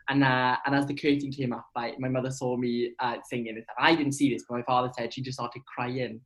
and 0.09 0.23
uh, 0.23 0.57
and 0.65 0.75
as 0.75 0.85
the 0.85 0.93
curtain 0.93 1.31
came 1.31 1.53
up, 1.53 1.65
I, 1.75 1.93
my 1.99 2.09
mother 2.09 2.31
saw 2.31 2.57
me 2.57 2.93
uh, 2.99 3.17
singing 3.23 3.55
and 3.55 3.63
stuff. 3.63 3.75
I 3.79 3.95
didn't 3.95 4.13
see 4.13 4.33
this, 4.33 4.43
but 4.47 4.55
my 4.57 4.63
father 4.63 4.91
said 4.97 5.13
she 5.13 5.21
just 5.21 5.37
started 5.37 5.61
crying, 5.65 6.19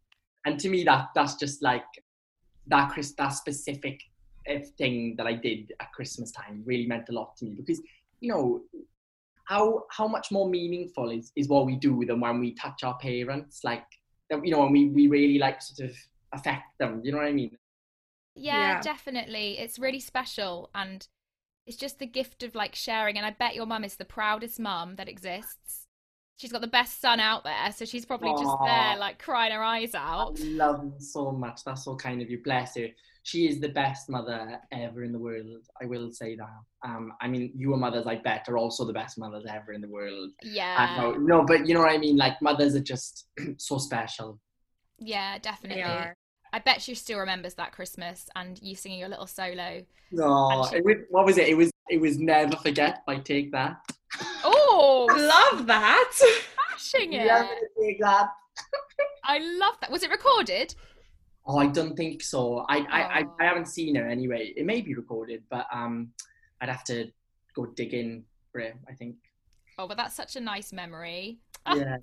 and 0.46 0.60
to 0.60 0.70
me 0.70 0.84
that 0.86 1.10
that's 1.16 1.36
just 1.36 1.62
like 1.62 1.86
that 2.68 2.92
Chris 2.92 3.14
that 3.14 3.30
specific 3.30 4.02
uh, 4.50 4.60
thing 4.78 5.16
that 5.18 5.28
I 5.28 5.34
did 5.34 5.74
at 5.80 5.92
Christmas 5.94 6.32
time 6.32 6.64
really 6.66 6.88
meant 6.88 7.10
a 7.10 7.14
lot 7.14 7.36
to 7.38 7.46
me 7.46 7.56
because 7.56 7.82
you 8.20 8.32
know 8.32 8.62
how 9.46 9.84
how 9.92 10.08
much 10.08 10.32
more 10.32 10.50
meaningful 10.50 11.10
is, 11.12 11.32
is 11.36 11.48
what 11.48 11.66
we 11.66 11.76
do 11.76 12.04
than 12.06 12.20
when 12.20 12.40
we 12.40 12.54
touch 12.56 12.84
our 12.84 12.98
parents 12.98 13.62
like 13.64 13.86
you 14.44 14.52
know 14.52 14.60
when 14.60 14.72
we, 14.72 14.90
we 14.90 15.08
really 15.08 15.40
like 15.40 15.62
sort 15.62 15.90
of 15.90 15.96
affect 16.34 16.66
them 16.80 17.02
you 17.04 17.12
know 17.12 17.18
what 17.20 17.28
I 17.28 17.32
mean 17.32 17.58
Yeah, 18.36 18.74
Yeah. 18.74 18.82
definitely. 18.82 19.58
It's 19.58 19.80
really 19.80 20.00
special 20.00 20.70
and 20.76 21.08
it's 21.68 21.78
just 21.78 22.00
the 22.00 22.06
gift 22.08 22.44
of 22.44 22.56
like 22.56 22.76
sharing. 22.76 23.18
And 23.18 23.26
I 23.26 23.32
bet 23.32 23.56
your 23.56 23.66
mum 23.66 23.84
is 23.84 23.96
the 23.96 24.06
proudest 24.06 24.60
mum 24.60 24.96
that 24.96 25.10
exists. 25.10 25.86
She's 26.38 26.52
got 26.52 26.62
the 26.62 26.68
best 26.68 27.02
son 27.02 27.20
out 27.20 27.44
there, 27.44 27.72
so 27.72 27.84
she's 27.84 28.06
probably 28.06 28.34
just 28.34 28.64
there 28.64 28.96
like 28.98 29.18
crying 29.20 29.52
her 29.52 29.64
eyes 29.64 29.96
I 29.96 30.00
out. 30.00 30.38
love 30.40 30.80
her 30.82 31.00
so 31.00 31.32
much 31.32 31.64
that's 31.64 31.84
so 31.86 31.96
kind 31.96 32.22
of 32.22 32.30
you 32.30 32.42
bless 32.44 32.76
her 32.76 32.88
she 33.24 33.48
is 33.50 33.60
the 33.60 33.70
best 33.70 34.10
mother 34.10 34.60
ever 34.72 35.04
in 35.04 35.12
the 35.12 35.20
world 35.20 35.68
I 35.82 35.86
will 35.86 36.12
say 36.12 36.36
that 36.36 36.50
um 36.90 37.12
I 37.22 37.28
mean 37.28 37.52
your 37.56 37.78
mothers 37.78 38.06
I 38.08 38.16
bet 38.16 38.48
are 38.50 38.58
also 38.58 38.86
the 38.86 38.94
best 38.94 39.18
mothers 39.18 39.46
ever 39.50 39.74
in 39.74 39.82
the 39.82 39.88
world 39.90 40.30
I 40.78 40.96
Yeah. 40.96 40.98
know, 40.98 41.12
no 41.14 41.44
but 41.44 41.68
you 41.68 41.74
know 41.74 41.82
what 41.82 41.92
I 41.92 41.98
mean 41.98 42.18
like 42.18 42.42
mothers 42.42 42.76
are 42.76 42.80
just 42.82 43.28
so 43.58 43.78
special 43.78 44.40
Yeah, 45.00 45.38
They 45.38 45.40
definitely. 45.40 46.14
Are. 46.54 46.58
I 46.58 46.60
bet 46.60 46.82
she 46.82 46.96
still 46.96 47.20
remembers 47.20 47.54
that 47.56 47.72
Christmas 47.72 48.28
and 48.36 48.60
you 48.62 48.76
singing 48.76 49.00
your 49.00 49.10
little 49.10 49.28
solo. 49.28 49.84
no 50.12 50.68
she- 50.72 50.82
was, 50.82 50.96
what 51.10 51.26
was 51.26 51.38
it 51.38 51.48
it 51.50 51.56
was 51.58 51.72
it 51.90 52.00
was 52.00 52.18
never 52.20 52.56
forget 52.58 53.06
by 53.06 53.18
take 53.20 53.52
that 53.52 53.78
Oh, 54.44 55.08
Love 55.12 55.68
that. 55.68 56.10
smashing 56.14 57.14
it. 57.14 57.26
never 57.28 57.50
take 57.82 58.00
that 58.00 58.30
I 59.24 59.40
love 59.40 59.76
that. 59.82 59.92
Was 59.92 60.04
it 60.04 60.10
recorded? 60.10 60.74
Oh, 61.46 61.58
I 61.60 61.68
don't 61.68 61.96
think 61.96 62.22
so. 62.24 62.66
I, 62.70 62.78
I, 62.90 63.02
I, 63.02 63.24
Oh. 63.24 63.36
I 63.42 63.44
haven't 63.46 63.68
seen 63.68 63.96
it 63.98 64.06
anyway. 64.10 64.54
It 64.56 64.66
may 64.66 64.82
be 64.82 64.96
recorded, 64.96 65.44
but 65.50 65.66
um, 65.72 66.10
I'd 66.62 66.70
have 66.70 66.84
to 66.86 67.12
go 67.54 67.66
dig 67.68 67.94
in 67.94 68.24
for 68.52 68.60
it. 68.62 68.76
I 68.90 68.94
think. 68.94 69.16
Oh, 69.78 69.88
but 69.88 69.98
that's 69.98 70.16
such 70.16 70.36
a 70.38 70.42
nice 70.42 70.72
memory. 70.74 71.40
Ah. 71.66 71.76
Yeah, 71.76 71.98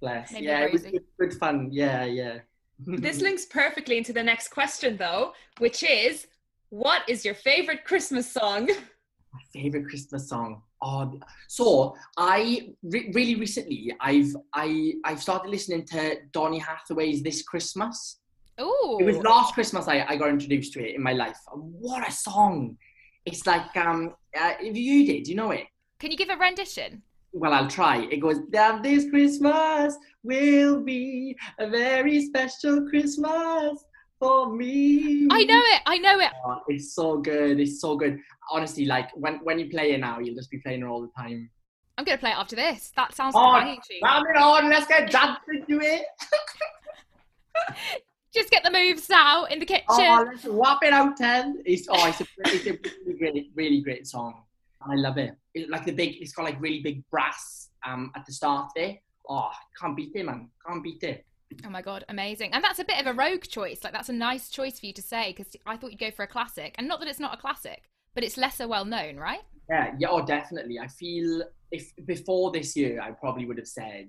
bless. 0.00 0.32
Made 0.32 0.40
me 0.42 0.46
Yeah, 0.48 0.60
it 0.64 0.72
was 0.72 0.82
good, 0.82 1.02
good 1.18 1.34
fun. 1.34 1.68
Yeah, 1.72 2.04
yeah. 2.04 2.38
This 2.78 3.20
links 3.26 3.46
perfectly 3.46 3.98
into 3.98 4.12
the 4.12 4.22
next 4.22 4.48
question, 4.48 4.96
though, 4.96 5.32
which 5.58 5.82
is 5.82 6.26
what 6.70 7.02
is 7.08 7.24
your 7.24 7.34
favorite 7.34 7.84
Christmas 7.84 8.30
song? 8.30 8.66
my 9.34 9.40
favorite 9.52 9.86
Christmas 9.86 10.28
song. 10.28 10.62
Oh, 10.80 11.18
so 11.48 11.96
I 12.16 12.68
re- 12.82 13.10
really 13.14 13.34
recently 13.36 13.92
I've 14.00 14.34
I 14.52 14.94
I've 15.04 15.20
started 15.20 15.50
listening 15.50 15.86
to 15.86 16.16
Donny 16.32 16.58
Hathaway's 16.58 17.22
This 17.22 17.42
Christmas. 17.42 18.18
Oh, 18.58 18.98
It 19.00 19.04
was 19.04 19.16
last 19.18 19.54
Christmas 19.54 19.88
I, 19.88 20.04
I 20.08 20.16
got 20.16 20.28
introduced 20.28 20.72
to 20.74 20.86
it 20.86 20.94
in 20.94 21.02
my 21.02 21.12
life. 21.12 21.38
What 21.52 22.06
a 22.06 22.12
song! 22.12 22.76
It's 23.24 23.46
like 23.46 23.76
um, 23.76 24.14
uh, 24.38 24.54
if 24.60 24.76
you 24.76 25.06
did, 25.06 25.26
you 25.26 25.34
know 25.34 25.50
it. 25.50 25.66
Can 25.98 26.10
you 26.10 26.16
give 26.16 26.28
a 26.28 26.36
rendition? 26.36 27.02
Well, 27.36 27.52
I'll 27.52 27.68
try. 27.68 28.06
It 28.12 28.18
goes, 28.18 28.38
that 28.50 28.82
this 28.84 29.10
Christmas 29.10 29.96
will 30.22 30.80
be 30.80 31.36
a 31.58 31.68
very 31.68 32.24
special 32.26 32.88
Christmas 32.88 33.84
for 34.20 34.54
me. 34.54 35.26
I 35.30 35.42
know 35.42 35.60
it. 35.60 35.82
I 35.84 35.98
know 35.98 36.20
it. 36.20 36.30
Oh, 36.46 36.60
it's 36.68 36.94
so 36.94 37.18
good. 37.18 37.58
It's 37.58 37.80
so 37.80 37.96
good. 37.96 38.20
Honestly, 38.52 38.86
like 38.86 39.10
when, 39.16 39.40
when 39.42 39.58
you 39.58 39.68
play 39.68 39.92
it 39.92 39.98
now, 39.98 40.20
you'll 40.20 40.36
just 40.36 40.50
be 40.50 40.58
playing 40.58 40.82
it 40.82 40.86
all 40.86 41.02
the 41.02 41.10
time. 41.18 41.50
I'm 41.98 42.04
gonna 42.04 42.18
play 42.18 42.30
it 42.30 42.36
after 42.36 42.54
this. 42.54 42.92
That 42.96 43.14
sounds 43.14 43.34
Oh, 43.36 43.40
like. 43.40 43.80
Ram 44.02 44.22
it 44.28 44.36
on, 44.36 44.70
let's 44.70 44.86
get 44.86 45.10
dancing 45.10 45.64
to 45.68 45.80
it. 45.80 46.04
Just 48.34 48.50
get 48.50 48.64
the 48.64 48.70
moves 48.70 49.08
out 49.10 49.52
in 49.52 49.60
the 49.60 49.64
oh, 49.64 49.68
kitchen. 49.68 49.84
Oh, 49.88 50.26
let's 50.26 50.44
whap 50.44 50.82
it 50.82 50.92
out, 50.92 51.16
ten. 51.16 51.62
It's 51.64 51.86
oh, 51.88 52.08
it's 52.08 52.20
a, 52.20 52.26
it's 52.38 52.66
a 52.66 52.78
really 53.06 53.18
great, 53.18 53.50
really 53.54 53.80
great 53.80 54.08
song. 54.08 54.42
I 54.90 54.94
love 54.96 55.18
it. 55.18 55.32
it. 55.54 55.70
Like 55.70 55.84
the 55.84 55.92
big, 55.92 56.16
it's 56.20 56.32
got 56.32 56.44
like 56.44 56.60
really 56.60 56.80
big 56.80 57.02
brass 57.10 57.70
um 57.86 58.10
at 58.16 58.24
the 58.26 58.32
start 58.32 58.70
there. 58.76 58.96
Oh, 59.28 59.50
can't 59.80 59.96
beat 59.96 60.12
it, 60.14 60.24
man. 60.26 60.50
Can't 60.66 60.82
beat 60.82 61.02
it. 61.02 61.24
Oh 61.64 61.70
my 61.70 61.82
god, 61.82 62.04
amazing! 62.08 62.52
And 62.52 62.64
that's 62.64 62.78
a 62.80 62.84
bit 62.84 63.00
of 63.00 63.06
a 63.06 63.12
rogue 63.12 63.42
choice. 63.44 63.84
Like 63.84 63.92
that's 63.92 64.08
a 64.08 64.12
nice 64.14 64.48
choice 64.50 64.80
for 64.80 64.86
you 64.86 64.92
to 64.94 65.02
say 65.02 65.32
because 65.36 65.54
I 65.66 65.76
thought 65.76 65.90
you'd 65.92 66.00
go 66.00 66.10
for 66.10 66.22
a 66.24 66.26
classic, 66.26 66.74
and 66.78 66.88
not 66.88 66.98
that 67.00 67.08
it's 67.08 67.20
not 67.20 67.34
a 67.34 67.36
classic, 67.40 67.82
but 68.14 68.24
it's 68.24 68.36
lesser 68.36 68.66
well 68.66 68.84
known, 68.84 69.16
right? 69.16 69.42
Yeah, 69.70 69.94
yeah, 69.98 70.08
oh, 70.10 70.24
definitely. 70.26 70.78
I 70.78 70.88
feel 70.88 71.42
if 71.70 71.92
before 72.06 72.50
this 72.50 72.76
year, 72.76 73.00
I 73.00 73.12
probably 73.12 73.46
would 73.46 73.56
have 73.58 73.68
said, 73.68 74.08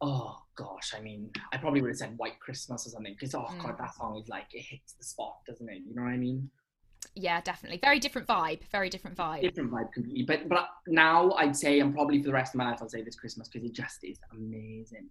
oh 0.00 0.38
gosh, 0.54 0.92
I 0.96 1.00
mean, 1.00 1.30
I 1.52 1.56
probably 1.56 1.80
would 1.80 1.88
have 1.88 1.96
said 1.96 2.18
White 2.18 2.38
Christmas 2.40 2.86
or 2.86 2.90
something 2.90 3.14
because 3.14 3.34
oh 3.34 3.46
god, 3.58 3.74
Mm. 3.74 3.78
that 3.78 3.94
song 3.94 4.18
is 4.20 4.28
like 4.28 4.46
it 4.52 4.60
hits 4.62 4.92
the 4.92 5.04
spot, 5.04 5.36
doesn't 5.48 5.68
it? 5.68 5.82
You 5.88 5.94
know 5.94 6.02
what 6.02 6.12
I 6.12 6.16
mean? 6.18 6.50
Yeah, 7.14 7.40
definitely. 7.40 7.78
Very 7.78 7.98
different 7.98 8.26
vibe. 8.26 8.60
Very 8.70 8.88
different 8.88 9.16
vibe. 9.16 9.42
Different 9.42 9.70
vibe 9.70 9.92
completely. 9.92 10.24
But 10.24 10.48
but 10.48 10.68
now 10.86 11.32
I'd 11.32 11.56
say, 11.56 11.80
and 11.80 11.94
probably 11.94 12.20
for 12.20 12.26
the 12.26 12.32
rest 12.32 12.54
of 12.54 12.58
my 12.58 12.70
life, 12.70 12.78
I'll 12.80 12.88
say 12.88 13.02
this 13.02 13.16
Christmas 13.16 13.48
because 13.48 13.68
it 13.68 13.74
just 13.74 14.02
is 14.04 14.18
amazing. 14.32 15.08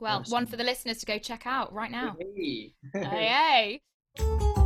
Well, 0.00 0.20
Awesome. 0.20 0.32
one 0.32 0.46
for 0.46 0.56
the 0.56 0.64
listeners 0.64 0.98
to 0.98 1.06
go 1.06 1.18
check 1.18 1.46
out 1.46 1.72
right 1.72 1.90
now. 1.90 2.16
Hey. 2.36 2.72
hey. 2.94 3.80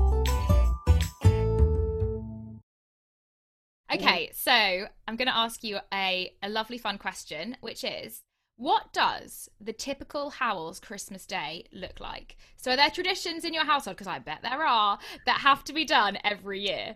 Okay, 3.94 4.30
so 4.32 4.50
I'm 4.50 5.16
going 5.16 5.28
to 5.28 5.36
ask 5.36 5.62
you 5.62 5.78
a, 5.92 6.32
a 6.42 6.48
lovely 6.48 6.78
fun 6.78 6.96
question, 6.96 7.58
which 7.60 7.84
is 7.84 8.22
what 8.62 8.92
does 8.92 9.50
the 9.60 9.72
typical 9.72 10.30
Howells 10.30 10.78
Christmas 10.78 11.26
day 11.26 11.64
look 11.72 11.98
like? 11.98 12.36
So, 12.56 12.70
are 12.70 12.76
there 12.76 12.90
traditions 12.90 13.44
in 13.44 13.52
your 13.52 13.64
household? 13.64 13.96
Because 13.96 14.06
I 14.06 14.20
bet 14.20 14.38
there 14.42 14.64
are 14.64 15.00
that 15.26 15.40
have 15.40 15.64
to 15.64 15.72
be 15.72 15.84
done 15.84 16.16
every 16.22 16.60
year. 16.60 16.94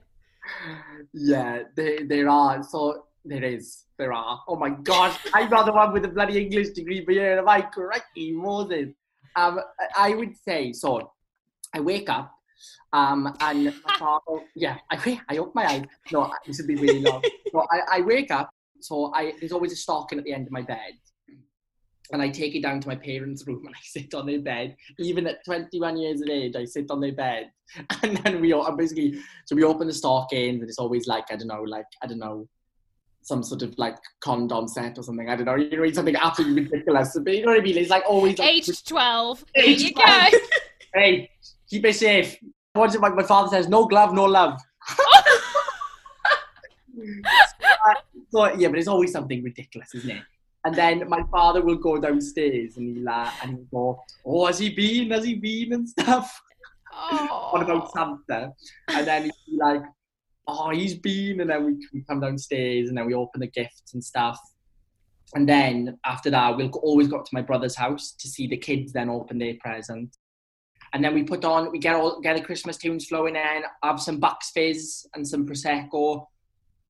yeah, 1.12 1.64
there, 1.74 2.06
there 2.06 2.28
are. 2.28 2.62
So 2.62 3.06
there 3.24 3.42
is. 3.42 3.82
There 3.98 4.12
are. 4.12 4.42
Oh 4.46 4.54
my 4.54 4.70
gosh, 4.70 5.18
I'm 5.34 5.50
not 5.50 5.66
the 5.66 5.72
one 5.72 5.92
with 5.92 6.02
the 6.02 6.08
bloody 6.08 6.40
English 6.40 6.70
degree, 6.70 7.00
but 7.00 7.16
yeah, 7.16 7.38
am 7.38 7.48
I 7.48 7.62
correctly, 7.62 8.30
Moses? 8.30 8.90
Um, 9.34 9.58
I 9.96 10.14
would 10.14 10.36
say 10.36 10.72
so. 10.72 11.10
I 11.74 11.80
wake 11.80 12.08
up, 12.08 12.32
um, 12.92 13.34
and 13.40 13.64
my 13.64 13.72
father, 13.98 14.44
yeah, 14.54 14.76
I 14.92 15.20
I 15.28 15.38
open 15.38 15.52
my 15.56 15.66
eyes. 15.66 15.84
No, 16.12 16.30
this 16.46 16.58
would 16.58 16.68
be 16.68 16.76
really 16.76 17.00
long. 17.00 17.24
So 17.50 17.66
I, 17.72 17.98
I 17.98 18.00
wake 18.02 18.30
up. 18.30 18.50
So 18.80 19.12
I 19.12 19.32
there's 19.40 19.52
always 19.52 19.72
a 19.72 19.76
stocking 19.76 20.18
at 20.18 20.24
the 20.24 20.32
end 20.32 20.46
of 20.46 20.52
my 20.52 20.62
bed. 20.62 20.92
And 22.12 22.22
I 22.22 22.28
take 22.28 22.54
it 22.54 22.62
down 22.62 22.80
to 22.80 22.88
my 22.88 22.96
parents' 22.96 23.46
room 23.46 23.66
and 23.66 23.74
I 23.74 23.78
sit 23.82 24.14
on 24.14 24.26
their 24.26 24.40
bed. 24.40 24.76
Even 24.98 25.26
at 25.26 25.44
21 25.44 25.96
years 25.96 26.20
of 26.20 26.28
age, 26.28 26.54
I 26.56 26.64
sit 26.64 26.90
on 26.90 27.00
their 27.00 27.12
bed. 27.12 27.50
And 28.02 28.16
then 28.18 28.40
we 28.40 28.52
all 28.52 28.70
basically 28.76 29.18
so 29.44 29.56
we 29.56 29.64
open 29.64 29.88
the 29.88 29.92
stockings 29.92 30.60
and 30.60 30.68
it's 30.68 30.78
always 30.78 31.08
like, 31.08 31.24
I 31.30 31.36
don't 31.36 31.48
know, 31.48 31.62
like, 31.62 31.86
I 32.02 32.06
don't 32.06 32.20
know, 32.20 32.48
some 33.22 33.42
sort 33.42 33.62
of 33.62 33.76
like 33.76 33.96
condom 34.20 34.68
set 34.68 34.96
or 34.98 35.02
something. 35.02 35.28
I 35.28 35.34
don't 35.34 35.46
know, 35.46 35.56
you 35.56 35.76
know, 35.76 35.92
something 35.92 36.14
absolutely 36.14 36.62
ridiculous. 36.62 37.18
But 37.20 37.34
you 37.34 37.44
know 37.44 37.52
what 37.52 37.60
I 37.60 37.64
mean? 37.64 37.76
It's 37.76 37.90
like 37.90 38.04
always 38.08 38.38
like, 38.38 38.48
Aged 38.48 38.86
12. 38.86 39.44
There 39.54 39.66
you 39.66 39.92
12. 39.92 40.30
go. 40.30 40.38
hey, 40.94 41.30
keep 41.68 41.84
it 41.84 41.96
safe. 41.96 42.36
What's 42.72 42.94
it 42.94 43.00
like? 43.00 43.16
My 43.16 43.24
father 43.24 43.48
says, 43.48 43.68
no 43.68 43.86
glove, 43.86 44.14
no 44.14 44.26
love. 44.26 44.60
so 48.30 48.54
yeah, 48.54 48.68
but 48.68 48.78
it's 48.78 48.86
always 48.86 49.10
something 49.10 49.42
ridiculous, 49.42 49.92
isn't 49.94 50.10
it? 50.10 50.22
And 50.66 50.74
then 50.74 51.08
my 51.08 51.22
father 51.30 51.62
will 51.62 51.76
go 51.76 51.96
downstairs 51.96 52.76
and 52.76 52.96
he'll 52.96 53.08
uh, 53.08 53.30
and 53.40 53.52
he'll 53.52 53.66
go, 53.72 54.02
oh, 54.24 54.46
has 54.46 54.58
he 54.58 54.70
been? 54.70 55.12
Has 55.12 55.24
he 55.24 55.36
been 55.36 55.72
and 55.72 55.88
stuff? 55.88 56.42
Oh. 56.92 57.50
what 57.52 57.62
about 57.62 57.92
Santa? 57.92 58.52
And 58.88 59.06
then 59.06 59.22
he'd 59.24 59.32
be 59.48 59.56
like, 59.58 59.82
oh, 60.48 60.70
he's 60.70 60.94
been. 60.94 61.40
And 61.40 61.50
then 61.50 61.64
we, 61.64 61.76
we 61.94 62.02
come 62.02 62.18
downstairs 62.18 62.88
and 62.88 62.98
then 62.98 63.06
we 63.06 63.14
open 63.14 63.42
the 63.42 63.46
gifts 63.46 63.94
and 63.94 64.02
stuff. 64.02 64.40
And 65.36 65.48
then 65.48 66.00
after 66.04 66.30
that, 66.30 66.56
we'll 66.56 66.70
always 66.82 67.06
go 67.06 67.18
up 67.18 67.26
to 67.26 67.34
my 67.34 67.42
brother's 67.42 67.76
house 67.76 68.10
to 68.18 68.26
see 68.26 68.48
the 68.48 68.56
kids 68.56 68.92
then 68.92 69.08
open 69.08 69.38
their 69.38 69.54
present. 69.60 70.16
And 70.92 71.04
then 71.04 71.14
we 71.14 71.22
put 71.22 71.44
on, 71.44 71.70
we 71.70 71.78
get 71.78 71.94
all 71.94 72.20
get 72.20 72.36
the 72.36 72.42
Christmas 72.42 72.76
tunes 72.76 73.06
flowing 73.06 73.36
in, 73.36 73.62
have 73.84 74.00
some 74.00 74.18
Bucks 74.18 74.50
Fizz 74.50 75.06
and 75.14 75.26
some 75.26 75.46
Prosecco, 75.46 76.26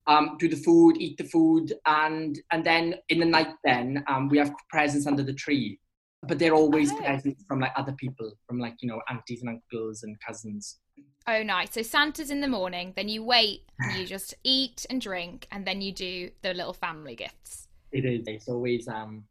um, 0.07 0.37
do 0.39 0.47
the 0.47 0.55
food, 0.55 0.97
eat 0.99 1.17
the 1.17 1.23
food, 1.25 1.73
and 1.85 2.39
and 2.51 2.63
then 2.65 2.95
in 3.09 3.19
the 3.19 3.25
night 3.25 3.49
then 3.63 4.03
um, 4.07 4.29
we 4.29 4.37
have 4.37 4.51
presents 4.69 5.05
under 5.07 5.23
the 5.23 5.33
tree. 5.33 5.79
But 6.27 6.39
they're 6.39 6.55
always 6.55 6.91
Oh. 6.91 6.97
presents 6.97 7.43
from 7.47 7.59
like 7.59 7.73
other 7.77 7.93
people, 7.93 8.31
from 8.47 8.59
like, 8.59 8.73
you 8.81 8.87
know, 8.89 8.99
aunties 9.09 9.41
and 9.43 9.49
uncles 9.49 10.01
and 10.03 10.17
cousins. 10.19 10.79
Oh, 11.27 11.43
nice. 11.43 11.73
So 11.73 11.83
Santa's 11.83 12.31
in 12.31 12.41
the 12.41 12.47
morning, 12.47 12.93
then 12.95 13.07
you 13.07 13.23
wait, 13.23 13.61
and 13.79 13.99
you 13.99 14.05
just 14.17 14.33
eat 14.43 14.85
and 14.89 14.99
drink, 14.99 15.47
and 15.51 15.65
then 15.65 15.79
you 15.81 15.91
do 15.93 16.31
the 16.41 16.53
little 16.55 16.73
family 16.73 17.15
gifts. 17.15 17.67
It 17.91 18.03
is. 18.03 18.23
It's 18.27 18.47
always 18.47 18.87
um, 18.87 19.25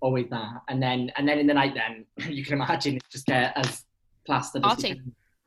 always 0.00 0.28
that. 0.30 0.62
And 0.68 0.82
then 0.82 1.12
and 1.16 1.28
then 1.28 1.38
in 1.38 1.46
the 1.46 1.54
night, 1.54 1.74
then 1.74 2.06
you 2.32 2.44
can 2.44 2.54
imagine 2.54 2.96
it 2.96 3.02
just 3.10 3.26
get 3.26 3.52
as 3.56 3.84
plastered 4.26 4.62
Party. 4.62 5.00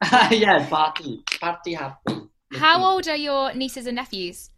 as 0.03 0.31
yeah, 0.39 0.67
party, 0.69 1.23
party 1.41 1.73
happy. 1.73 2.15
How 2.53 2.83
old 2.83 3.07
are 3.07 3.15
your 3.15 3.53
nieces 3.53 3.87
and 3.87 3.95
nephews? 3.95 4.49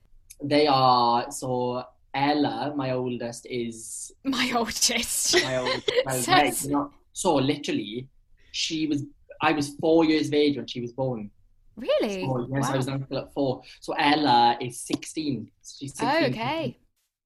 They 0.43 0.67
are 0.67 1.31
so 1.31 1.83
Ella, 2.13 2.73
my 2.75 2.91
oldest, 2.91 3.45
is 3.49 4.11
My 4.23 4.51
oldest. 4.55 5.35
my 5.43 5.57
old. 5.57 5.83
Well, 6.05 6.21
So- 6.21 6.31
Meg, 6.31 6.53
you 6.63 6.69
know, 6.71 6.91
so 7.13 7.35
literally, 7.35 8.07
she 8.51 8.87
was. 8.87 9.03
I 9.41 9.51
was 9.51 9.75
four 9.79 10.03
years 10.05 10.27
of 10.29 10.33
age 10.33 10.57
when 10.57 10.65
she 10.67 10.81
was 10.81 10.91
born. 10.91 11.29
really? 11.75 12.21
So, 12.25 12.47
yes, 12.51 12.63
Wow. 12.67 12.73
I 12.73 12.77
was 12.77 12.87
uncle 12.87 13.17
at 13.19 13.33
four. 13.33 13.61
So 13.81 13.93
Ella 13.93 14.57
is 14.59 14.79
sixteen. 14.79 15.51
She's 15.63 15.95
16. 15.95 16.07
Oh, 16.09 16.25
okay. 16.27 16.77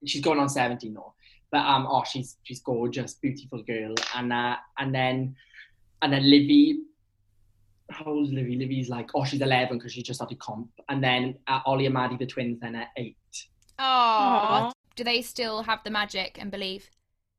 She's 0.06 0.21
going 0.21 0.39
on 0.39 0.50
seventeen 0.50 0.93
now. 0.93 1.13
But 1.52 1.60
um, 1.65 1.88
oh, 1.89 2.04
she's 2.10 2.38
she's 2.43 2.60
gorgeous, 2.62 3.13
beautiful 3.13 3.62
girl. 3.63 3.95
And 4.15 4.34
uh, 4.34 4.56
and 4.78 4.93
then 4.93 5.36
and 6.02 6.12
then 6.13 6.24
Livy. 6.30 6.80
How 7.91 8.06
old 8.06 8.27
is 8.27 8.34
Livy? 8.34 8.56
Livy's 8.56 8.89
like, 8.89 9.10
oh, 9.15 9.23
she's 9.25 9.41
eleven 9.41 9.77
because 9.77 9.93
she 9.93 10.01
just 10.04 10.17
started 10.17 10.39
comp. 10.39 10.69
And 10.89 11.04
then 11.04 11.36
uh, 11.47 11.60
Ollie 11.65 11.86
and 11.86 11.93
Maddie, 11.93 12.17
the 12.17 12.25
twins, 12.25 12.60
then 12.62 12.75
at 12.75 12.88
eight. 12.97 13.17
Oh, 13.80 13.84
Aw. 13.84 14.71
do 14.95 15.04
they 15.04 15.21
still 15.21 15.63
have 15.63 15.80
the 15.84 15.89
magic 15.89 16.38
and 16.39 16.51
believe? 16.51 16.89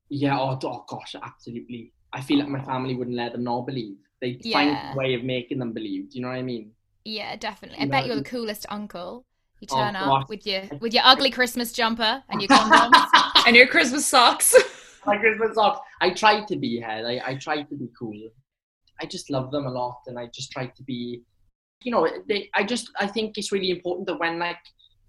Yeah, 0.08 0.38
oh, 0.38 0.58
oh 0.64 0.84
gosh, 0.88 1.14
absolutely. 1.20 1.92
I 2.12 2.20
feel 2.20 2.38
like 2.40 2.48
my 2.48 2.62
family 2.62 2.94
wouldn't 2.94 3.16
let 3.16 3.32
them 3.32 3.44
not 3.44 3.66
believe. 3.66 3.96
They'd 4.20 4.44
Yeah. 4.44 4.58
find 4.58 4.94
a 4.94 4.98
way 4.98 5.14
of 5.14 5.24
making 5.24 5.58
them 5.58 5.72
believe. 5.72 6.10
Do 6.10 6.18
you 6.18 6.22
know 6.22 6.28
what 6.28 6.36
I 6.38 6.42
mean? 6.42 6.72
Yeah, 7.04 7.36
definitely. 7.36 7.78
I 7.80 7.84
No. 7.84 7.90
bet 7.90 8.06
you're 8.06 8.16
the 8.16 8.22
coolest 8.22 8.66
uncle. 8.68 9.24
You 9.60 9.68
Oh, 9.70 9.76
turn 9.76 9.94
gosh. 9.94 10.22
up 10.24 10.28
with 10.28 10.46
your 10.46 10.62
with 10.80 10.92
your 10.92 11.04
ugly 11.06 11.30
Christmas 11.30 11.72
jumper 11.72 12.22
and 12.28 12.42
your 12.42 12.48
condoms. 12.48 13.00
and 13.46 13.54
your 13.56 13.66
Christmas 13.68 14.04
socks. 14.06 14.54
My 15.06 15.16
Christmas 15.16 15.54
socks. 15.54 15.80
I 16.00 16.10
try 16.10 16.44
to 16.44 16.56
be 16.56 16.78
here. 16.78 16.86
I, 16.88 17.20
I 17.24 17.34
try 17.36 17.62
to 17.62 17.74
be 17.76 17.88
cool. 17.98 18.30
I 19.02 19.06
just 19.06 19.30
love 19.30 19.50
them 19.50 19.66
a 19.66 19.70
lot, 19.70 20.00
and 20.06 20.18
I 20.18 20.26
just 20.26 20.52
try 20.52 20.66
to 20.66 20.82
be, 20.84 21.22
you 21.82 21.90
know, 21.90 22.08
they, 22.28 22.48
I 22.54 22.62
just 22.62 22.90
I 22.98 23.06
think 23.06 23.36
it's 23.36 23.52
really 23.52 23.70
important 23.70 24.06
that 24.06 24.20
when 24.20 24.38
like 24.38 24.58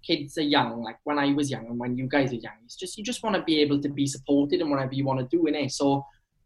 kids 0.04 0.36
are 0.38 0.42
young, 0.42 0.82
like 0.82 0.98
when 1.04 1.18
I 1.18 1.32
was 1.32 1.50
young 1.50 1.66
and 1.66 1.78
when 1.78 1.96
you 1.96 2.06
guys 2.06 2.32
are 2.32 2.36
young, 2.36 2.54
it's 2.64 2.76
just 2.76 2.98
you 2.98 3.04
just 3.04 3.22
want 3.22 3.36
to 3.36 3.42
be 3.42 3.60
able 3.60 3.80
to 3.80 3.88
be 3.88 4.06
supported 4.06 4.60
in 4.60 4.70
whatever 4.70 4.94
you 4.94 5.04
want 5.04 5.20
to 5.20 5.36
do 5.36 5.46
in 5.46 5.54
it. 5.54 5.72
So 5.72 6.04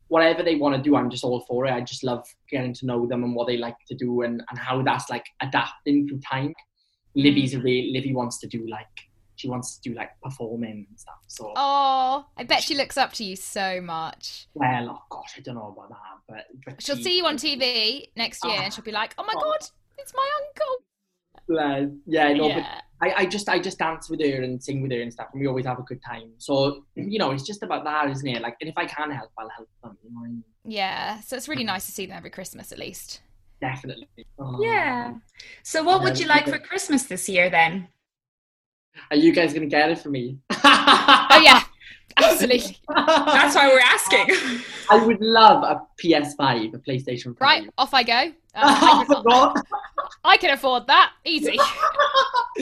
whatever 0.08 0.42
they 0.42 0.56
want 0.56 0.76
to 0.76 0.82
do, 0.82 0.96
I'm 0.96 1.10
just 1.10 1.24
all 1.24 1.44
for 1.46 1.66
it. 1.66 1.72
I 1.72 1.80
just 1.80 2.04
love 2.04 2.26
getting 2.50 2.74
to 2.74 2.86
know 2.86 3.06
them 3.06 3.24
and 3.24 3.34
what 3.34 3.46
they 3.46 3.56
like 3.56 3.76
to 3.88 3.94
do 3.94 4.22
and, 4.22 4.42
and 4.48 4.58
how 4.58 4.82
that's 4.82 5.10
like 5.10 5.26
adapting 5.40 6.08
through 6.08 6.20
time. 6.20 6.54
Livy's 7.14 7.54
a 7.54 7.58
mm. 7.58 7.64
real 7.64 7.92
Livy 7.92 8.14
wants 8.14 8.38
to 8.40 8.46
do 8.46 8.66
like 8.68 8.86
she 9.38 9.48
wants 9.48 9.76
to 9.78 9.88
do 9.88 9.94
like 9.96 10.10
performing 10.20 10.86
and 10.88 10.98
stuff. 10.98 11.14
So 11.28 11.52
oh, 11.56 12.26
I 12.36 12.44
bet 12.44 12.62
she 12.62 12.74
looks 12.74 12.96
up 12.96 13.12
to 13.14 13.24
you 13.24 13.36
so 13.36 13.80
much. 13.80 14.48
well, 14.54 14.90
oh 14.90 15.02
gosh, 15.10 15.34
I 15.36 15.40
don't 15.40 15.54
know 15.54 15.74
about 15.76 15.88
that, 15.90 15.96
but, 16.28 16.44
but 16.66 16.82
She'll 16.82 16.96
she- 16.96 17.02
see 17.04 17.16
you 17.18 17.26
on 17.26 17.36
TV 17.36 18.08
next 18.16 18.44
year 18.44 18.58
and 18.60 18.72
she'll 18.74 18.84
be 18.84 18.92
like, 18.92 19.14
"Oh 19.16 19.24
my 19.24 19.34
Oh. 19.36 19.40
god, 19.40 19.68
it's 19.96 20.12
my 20.14 20.28
uncle." 20.44 20.76
Well, 21.50 21.90
yeah, 22.04 22.32
no, 22.34 22.48
but 22.48 22.58
yeah. 22.58 22.80
I, 23.00 23.12
I 23.18 23.26
just 23.26 23.48
I 23.48 23.58
just 23.58 23.78
dance 23.78 24.10
with 24.10 24.20
her 24.20 24.42
and 24.42 24.62
sing 24.62 24.82
with 24.82 24.90
her 24.92 25.00
and 25.00 25.10
stuff, 25.12 25.28
and 25.32 25.40
we 25.40 25.46
always 25.46 25.64
have 25.66 25.78
a 25.78 25.82
good 25.82 26.02
time. 26.04 26.32
So 26.38 26.84
you 26.96 27.18
know, 27.18 27.30
it's 27.30 27.44
just 27.44 27.62
about 27.62 27.84
that, 27.84 28.10
isn't 28.10 28.26
it? 28.28 28.42
Like, 28.42 28.56
and 28.60 28.68
if 28.68 28.76
I 28.76 28.84
can 28.86 29.10
help, 29.12 29.30
I'll 29.38 29.48
help 29.48 29.68
them. 29.82 29.96
You 30.04 30.10
know, 30.12 30.20
I 30.24 30.28
mean? 30.28 30.44
Yeah, 30.64 31.20
so 31.20 31.36
it's 31.36 31.48
really 31.48 31.64
nice 31.64 31.86
to 31.86 31.92
see 31.92 32.04
them 32.06 32.16
every 32.18 32.30
Christmas 32.30 32.70
at 32.72 32.78
least. 32.78 33.20
definitely. 33.62 34.08
Oh. 34.38 34.58
yeah. 34.62 35.14
So 35.62 35.82
what 35.82 36.02
would 36.02 36.12
um, 36.16 36.18
you 36.18 36.26
like 36.26 36.46
for 36.48 36.58
Christmas 36.58 37.04
this 37.04 37.28
year 37.28 37.48
then? 37.48 37.88
Are 39.10 39.16
you 39.16 39.32
guys 39.32 39.52
gonna 39.54 39.66
get 39.66 39.90
it 39.90 39.98
for 39.98 40.10
me? 40.10 40.38
Oh 41.30 41.40
yeah, 41.42 41.62
absolutely. 42.16 42.76
That's 42.96 43.54
why 43.54 43.68
we're 43.68 43.78
asking. 43.80 44.26
I 44.90 45.04
would 45.04 45.20
love 45.20 45.62
a 45.62 45.82
PS5, 46.02 46.74
a 46.74 46.78
PlayStation 46.78 47.36
5. 47.38 47.40
Right, 47.40 47.70
off 47.78 47.92
I 47.94 48.02
go. 48.02 48.12
Uh, 48.12 48.24
I 48.54 49.04
I, 49.08 49.52
can. 49.54 49.62
I 50.24 50.36
can 50.38 50.50
afford 50.50 50.86
that 50.88 51.12
easy. 51.24 51.58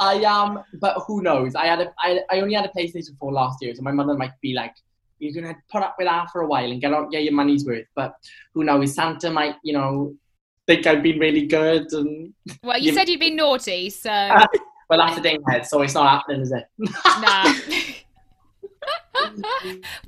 I 0.00 0.24
um, 0.24 0.64
but 0.80 0.96
who 1.06 1.22
knows? 1.22 1.54
I 1.54 1.66
had 1.66 1.80
a, 1.80 1.92
I, 2.00 2.20
I 2.30 2.40
only 2.40 2.54
had 2.54 2.64
a 2.64 2.68
PlayStation 2.76 3.16
4 3.18 3.32
last 3.32 3.62
year, 3.62 3.74
so 3.74 3.82
my 3.82 3.92
mother 3.92 4.14
might 4.14 4.32
be 4.40 4.54
like, 4.54 4.74
"You're 5.18 5.40
gonna 5.40 5.56
put 5.70 5.82
up 5.82 5.94
with 5.98 6.06
that 6.08 6.30
for 6.30 6.40
a 6.42 6.46
while 6.48 6.70
and 6.70 6.80
get 6.80 6.92
on, 6.92 7.10
get 7.10 7.22
your 7.24 7.34
money's 7.34 7.64
worth." 7.64 7.86
But 7.94 8.14
who 8.54 8.64
knows? 8.64 8.94
Santa 8.94 9.30
might, 9.30 9.54
you 9.62 9.74
know, 9.74 10.14
think 10.66 10.86
I've 10.86 11.02
been 11.02 11.18
really 11.18 11.46
good, 11.46 11.92
and 11.92 12.32
Well, 12.62 12.78
you 12.78 12.86
You- 12.86 12.94
said 12.94 13.08
you'd 13.08 13.20
been 13.20 13.36
naughty, 13.36 13.90
so 13.90 14.10
well, 14.88 14.98
that's 14.98 15.16
the 15.16 15.22
thing. 15.22 15.38
So 15.64 15.82
it's 15.82 15.94
not 15.94 16.08
happening, 16.08 16.40
is 16.42 16.52
it? 16.52 16.64
nah. 16.78 17.52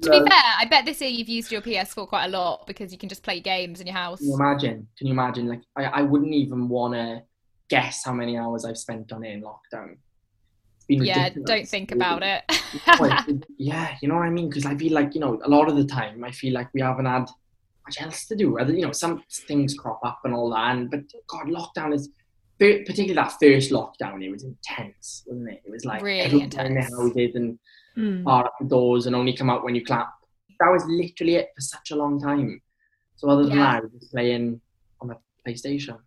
to 0.02 0.10
be 0.10 0.20
fair, 0.20 0.42
I 0.58 0.66
bet 0.70 0.84
this 0.84 1.00
year 1.00 1.10
you've 1.10 1.28
used 1.28 1.50
your 1.52 1.60
PS4 1.60 2.08
quite 2.08 2.26
a 2.26 2.28
lot 2.28 2.66
because 2.66 2.92
you 2.92 2.98
can 2.98 3.08
just 3.08 3.22
play 3.22 3.40
games 3.40 3.80
in 3.80 3.86
your 3.86 3.96
house. 3.96 4.18
Can 4.20 4.28
you 4.28 4.34
imagine? 4.34 4.88
Can 4.96 5.06
you 5.06 5.12
imagine? 5.12 5.48
Like, 5.48 5.62
I, 5.76 5.84
I 5.84 6.02
wouldn't 6.02 6.32
even 6.32 6.68
want 6.68 6.94
to 6.94 7.22
guess 7.68 8.04
how 8.04 8.12
many 8.12 8.36
hours 8.36 8.64
I've 8.64 8.78
spent 8.78 9.12
on 9.12 9.24
it 9.24 9.32
in 9.32 9.42
lockdown. 9.42 9.96
It's 10.76 10.86
been 10.86 11.04
Yeah, 11.04 11.24
ridiculous. 11.24 11.48
don't 11.48 11.68
think 11.68 11.92
about 11.92 12.22
it. 12.22 12.42
Yeah, 13.58 13.96
you 14.00 14.08
know 14.08 14.14
what 14.14 14.22
I 14.26 14.30
mean? 14.30 14.48
Because 14.48 14.64
I 14.66 14.76
feel 14.76 14.92
like, 14.92 15.14
you 15.14 15.20
know, 15.20 15.40
a 15.44 15.48
lot 15.48 15.68
of 15.68 15.76
the 15.76 15.84
time, 15.84 16.24
I 16.24 16.30
feel 16.30 16.54
like 16.54 16.68
we 16.72 16.80
haven't 16.80 17.06
had 17.06 17.26
much 17.86 18.00
else 18.00 18.26
to 18.26 18.36
do. 18.36 18.56
You 18.68 18.86
know, 18.86 18.92
some 18.92 19.22
things 19.46 19.74
crop 19.74 20.00
up 20.04 20.20
and 20.24 20.32
all 20.34 20.50
that. 20.50 20.76
And, 20.76 20.90
but 20.90 21.00
God, 21.28 21.46
lockdown 21.46 21.92
is, 21.94 22.08
particularly 22.60 23.14
that 23.14 23.32
first 23.40 23.70
lockdown, 23.70 24.22
it 24.22 24.30
was 24.30 24.44
intense, 24.44 25.24
wasn't 25.26 25.48
it? 25.50 25.62
It 25.64 25.70
was 25.70 25.84
like 25.86 26.02
Really 26.02 26.20
everyone 26.20 26.44
in 26.44 26.50
their 26.50 26.66
intense. 26.66 26.94
houses 26.94 27.34
and 27.34 27.58
Hmm. 27.96 28.22
bar 28.22 28.44
up 28.46 28.54
the 28.60 28.66
doors 28.68 29.06
and 29.06 29.16
only 29.16 29.32
come 29.36 29.50
out 29.50 29.64
when 29.64 29.74
you 29.74 29.84
clap. 29.84 30.12
That 30.60 30.70
was 30.70 30.84
literally 30.86 31.34
it 31.36 31.48
for 31.56 31.60
such 31.60 31.90
a 31.90 31.96
long 31.96 32.20
time. 32.20 32.60
So 33.16 33.28
other 33.28 33.44
than 33.44 33.56
Yeah. 33.58 33.64
that, 33.72 33.76
I 33.76 33.80
was 33.80 33.90
just 33.98 34.12
playing 34.12 34.60
on 35.00 35.08
the 35.08 35.16
PlayStation. 35.44 35.98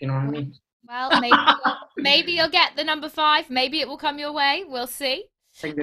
You 0.00 0.06
know 0.08 0.14
what 0.14 0.22
I 0.22 0.26
mean? 0.30 0.54
well, 0.88 1.20
maybe 1.20 1.36
you'll, 1.36 1.76
maybe 1.98 2.32
you'll 2.32 2.48
get 2.48 2.76
the 2.76 2.84
number 2.84 3.08
five. 3.10 3.50
Maybe 3.50 3.80
it 3.80 3.88
will 3.88 3.98
come 3.98 4.18
your 4.18 4.32
way. 4.32 4.64
We'll 4.66 4.86
see. 4.86 5.24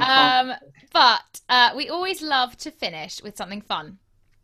Um, 0.02 0.54
but 0.94 1.42
uh, 1.50 1.74
we 1.76 1.90
always 1.90 2.22
love 2.22 2.58
to 2.58 2.72
finish 2.72 3.22
with 3.22 3.36
something 3.38 3.62
fun. 3.62 4.00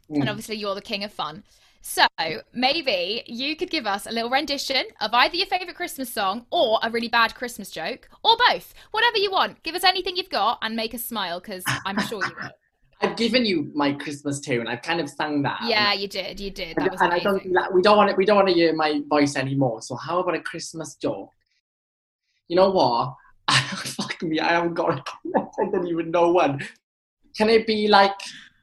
and 0.10 0.23
Mm. 0.25 0.29
obviously 0.29 0.57
you're 0.57 0.75
the 0.75 0.81
king 0.81 1.03
of 1.05 1.12
fun. 1.13 1.43
So 1.82 2.06
maybe 2.54 3.24
you 3.26 3.56
could 3.56 3.70
give 3.72 3.88
us 3.88 4.06
a 4.06 4.12
little 4.12 4.30
rendition 4.30 4.84
of 5.02 5.12
either 5.13 5.36
your 5.36 5.48
favorite 5.48 5.76
Christmas 5.76 6.13
song 6.13 6.46
or 6.52 6.80
a 6.84 6.89
really 6.91 7.08
bad 7.08 7.34
Christmas 7.36 7.72
joke, 7.72 8.08
or 8.24 8.38
both. 8.50 8.74
Whatever 8.91 9.17
you 9.17 9.32
want. 9.32 9.62
Give 9.63 9.74
us 9.76 9.84
anything 9.84 10.15
you've 10.15 10.30
got 10.30 10.60
and 10.62 10.76
make 10.76 10.94
us 10.94 11.04
smile 11.04 11.39
because 11.39 11.63
I'm 11.86 12.00
sure 12.08 12.24
you 12.24 12.32
will. 12.39 12.50
I've 13.04 13.17
given 13.17 13.46
you 13.48 13.72
my 13.74 13.94
Christmas 13.94 14.39
tune. 14.39 14.67
I've 14.67 14.84
kind 14.84 15.00
of 15.00 15.10
sung 15.10 15.41
that. 15.41 15.60
Yeah, 15.65 15.91
you 15.94 16.08
did. 16.08 16.39
You 16.39 16.52
did. 16.52 16.78
And, 16.78 16.86
That 16.86 16.91
was 16.91 17.02
and 17.02 17.12
I 17.12 17.17
don't 17.17 17.52
that 17.54 17.74
we 17.74 17.82
don't 17.82 17.98
want 17.98 18.12
it, 18.12 18.17
we 18.17 18.26
don't 18.26 18.36
want 18.36 18.48
to 18.50 18.54
hear 18.54 18.76
my 18.76 19.02
voice 19.10 19.36
anymore. 19.36 19.82
So 19.82 19.96
how 19.96 20.20
about 20.20 20.36
a 20.36 20.41
Christmas 20.41 20.94
joke? 20.96 21.32
You 22.48 22.58
know 22.58 22.70
what? 22.70 23.15
Fuck 23.50 24.22
me, 24.22 24.39
I 24.39 24.50
haven't 24.50 24.76
got 24.76 25.00
it. 25.00 25.10
I 25.36 25.65
don't 25.72 25.88
even 25.88 26.12
know 26.12 26.32
one. 26.32 26.62
Can 27.36 27.50
it 27.50 27.65
be 27.65 27.88
like? 27.88 28.13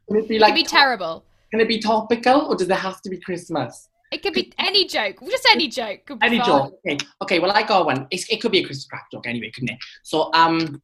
Can 0.09 0.19
it 0.19 0.29
be 0.29 0.37
It 0.37 0.41
like? 0.41 0.51
could 0.51 0.63
be 0.63 0.65
terrible. 0.65 1.25
Can 1.51 1.61
it 1.61 1.69
be 1.69 1.79
topical, 1.81 2.43
or 2.47 2.57
does 2.57 2.69
it 2.69 2.77
have 2.77 3.01
to 3.03 3.11
be 3.11 3.19
Christmas? 3.21 3.89
It 4.11 4.23
could 4.23 4.33
be 4.35 4.53
any 4.59 4.87
joke. 4.87 5.21
Just 5.29 5.47
any 5.51 5.69
joke. 5.69 6.07
Could 6.07 6.19
be 6.21 6.27
Any 6.27 6.39
fine. 6.39 6.47
joke? 6.47 6.81
Okay. 6.87 6.99
Okay. 7.23 7.39
Well, 7.41 7.51
I 7.53 7.63
got 7.63 7.85
one. 7.87 8.07
It's, 8.11 8.27
it 8.31 8.41
could 8.41 8.53
be 8.53 8.61
a 8.61 8.65
Christmas 8.65 8.87
crack 8.87 9.07
joke 9.13 9.27
anyway, 9.27 9.51
couldn't 9.51 9.71
it? 9.71 9.79
So, 10.03 10.31
um, 10.33 10.81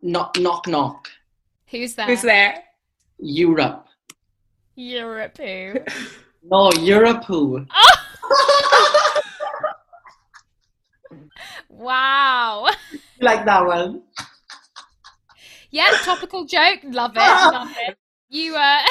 knock, 0.00 0.38
knock, 0.38 0.66
knock. 0.66 1.08
Who's 1.70 1.94
there? 1.94 2.06
Who's 2.06 2.22
there? 2.22 2.62
Europe. 3.18 3.86
Europe. 4.76 5.36
Who? 5.38 5.74
No, 6.46 6.70
Europe. 6.72 7.24
Who? 7.24 7.64
wow. 11.70 12.68
You 12.92 12.98
like 13.22 13.46
that 13.46 13.64
one? 13.64 14.02
Yeah, 15.70 15.90
topical 16.04 16.44
joke. 16.44 16.80
Love 16.84 17.12
it. 17.16 17.18
Love 17.18 17.70
it. 17.88 17.96
You 18.28 18.56
uh 18.56 18.82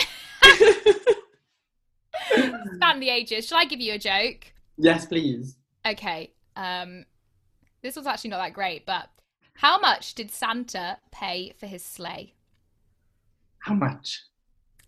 span 2.76 3.00
the 3.00 3.10
ages. 3.10 3.46
Shall 3.48 3.58
I 3.58 3.66
give 3.66 3.80
you 3.80 3.94
a 3.94 3.98
joke? 4.00 4.52
Yes, 4.78 5.06
please. 5.06 5.58
Okay. 5.86 6.32
Um 6.56 7.06
this 7.82 7.96
was 7.96 8.08
actually 8.08 8.30
not 8.30 8.38
that 8.38 8.54
great, 8.54 8.86
but 8.86 9.10
how 9.56 9.78
much 9.80 10.16
did 10.16 10.32
Santa 10.32 10.98
pay 11.12 11.54
for 11.60 11.68
his 11.68 11.84
sleigh? 11.84 12.34
How 13.60 13.74
much? 13.74 14.22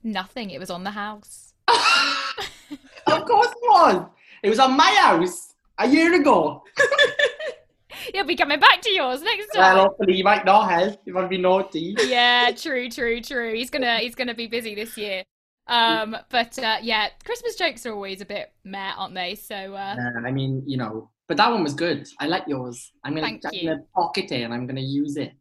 Nothing. 0.04 0.50
It 0.50 0.60
was 0.60 0.70
on 0.70 0.84
the 0.84 0.92
house. 0.92 1.54
of 1.68 3.26
course 3.26 3.48
it 3.48 3.58
was. 3.64 4.06
It 4.44 4.50
was 4.50 4.60
on 4.60 4.76
my 4.78 4.92
house 5.02 5.54
a 5.78 5.88
year 5.88 6.14
ago. 6.20 6.64
He'll 8.14 8.26
be 8.26 8.36
coming 8.36 8.60
back 8.60 8.82
to 8.82 8.92
yours 8.92 9.22
next 9.24 9.48
Well, 9.56 9.64
time. 9.64 9.78
hopefully 9.88 10.14
he 10.14 10.24
might 10.24 10.46
not 10.46 10.70
help 10.70 11.00
if 11.06 11.16
I'd 11.16 11.30
be 11.30 11.38
naughty. 11.40 11.96
yeah, 12.06 12.52
true, 12.56 12.90
true, 12.90 13.20
true. 13.22 13.54
He's 13.56 13.70
gonna 13.70 13.98
he's 14.00 14.16
gonna 14.16 14.36
be 14.36 14.48
busy 14.48 14.76
this 14.76 14.96
year. 14.98 15.24
Um, 15.68 16.16
but 16.30 16.58
uh, 16.60 16.78
yeah, 16.82 17.10
Christmas 17.24 17.56
jokes 17.56 17.86
are 17.86 17.94
always 17.94 18.22
a 18.22 18.26
bit 18.26 18.52
meh, 18.64 18.92
aren't 18.96 19.16
they? 19.16 19.36
So 19.36 19.56
uh, 19.74 19.96
Uh, 20.00 20.28
I 20.28 20.32
mean, 20.32 20.64
you 20.66 20.78
know, 20.78 21.10
but 21.28 21.38
that 21.38 21.52
one 21.52 21.64
was 21.64 21.74
good. 21.74 22.08
I 22.20 22.28
like 22.28 22.44
yours. 22.48 22.92
I'm 23.04 23.16
gonna, 23.16 23.26
Thank 23.28 23.46
I'm 23.46 23.54
you. 23.54 23.70
gonna 23.70 23.82
pocket 23.96 24.32
it 24.32 24.42
and 24.44 24.54
I'm 24.54 24.68
gonna 24.68 24.82
use 24.82 25.18
it. 25.18 25.34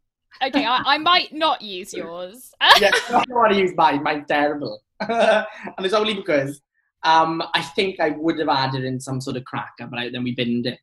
Okay, 0.43 0.65
I, 0.65 0.81
I 0.85 0.99
might 0.99 1.33
not 1.33 1.63
use 1.63 1.93
yours. 1.95 2.53
yeah, 2.81 2.91
I 3.09 3.25
don't 3.29 3.31
want 3.31 3.53
to 3.53 3.59
use 3.59 3.73
mine. 3.77 4.03
Mine's 4.03 4.27
terrible. 4.27 4.81
and 5.01 5.47
it's 5.81 5.95
only 5.95 6.15
because 6.15 6.61
um, 7.03 7.43
I 7.53 7.61
think 7.63 8.01
I 8.01 8.11
would 8.11 8.39
have 8.39 8.49
added 8.49 8.85
in 8.85 9.01
some 9.01 9.21
sort 9.21 9.37
of 9.37 9.45
cracker, 9.45 9.87
but 9.87 9.99
I, 9.99 10.11
then 10.11 10.25
we 10.25 10.35
binned 10.35 10.67
it. 10.67 10.79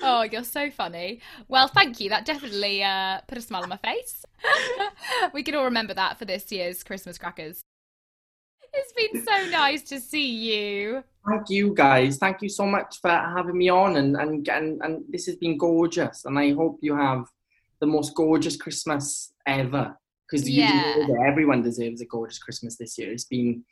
Oh, 0.00 0.22
you're 0.22 0.42
so 0.44 0.70
funny. 0.70 1.20
Well, 1.46 1.68
thank 1.68 2.00
you. 2.00 2.08
That 2.08 2.24
definitely 2.24 2.82
uh, 2.82 3.20
put 3.28 3.38
a 3.38 3.40
smile 3.42 3.62
on 3.62 3.68
my 3.68 3.76
face. 3.76 4.24
we 5.32 5.42
can 5.44 5.54
all 5.54 5.64
remember 5.64 5.94
that 5.94 6.18
for 6.18 6.24
this 6.24 6.50
year's 6.50 6.82
Christmas 6.82 7.18
crackers. 7.18 7.62
It's 8.74 8.92
been 8.92 9.24
so 9.24 9.50
nice 9.50 9.82
to 9.84 10.00
see 10.00 10.28
you. 10.28 11.04
Thank 11.28 11.50
you, 11.50 11.74
guys. 11.74 12.18
Thank 12.18 12.42
you 12.42 12.48
so 12.48 12.66
much 12.66 13.00
for 13.00 13.10
having 13.10 13.56
me 13.58 13.68
on, 13.68 13.96
and 13.96 14.16
and 14.16 14.48
and, 14.48 14.80
and 14.82 15.04
this 15.08 15.26
has 15.26 15.36
been 15.36 15.56
gorgeous. 15.58 16.24
And 16.24 16.38
I 16.38 16.52
hope 16.52 16.78
you 16.82 16.96
have 16.96 17.26
the 17.80 17.86
most 17.86 18.14
gorgeous 18.14 18.56
Christmas 18.56 19.32
ever. 19.46 19.96
Because 20.28 20.48
Yeah. 20.48 21.06
everyone 21.26 21.62
deserves 21.62 22.00
a 22.00 22.06
gorgeous 22.06 22.38
Christmas 22.38 22.76
this 22.76 22.96
year. 22.98 23.12
It's 23.12 23.24
been 23.24 23.64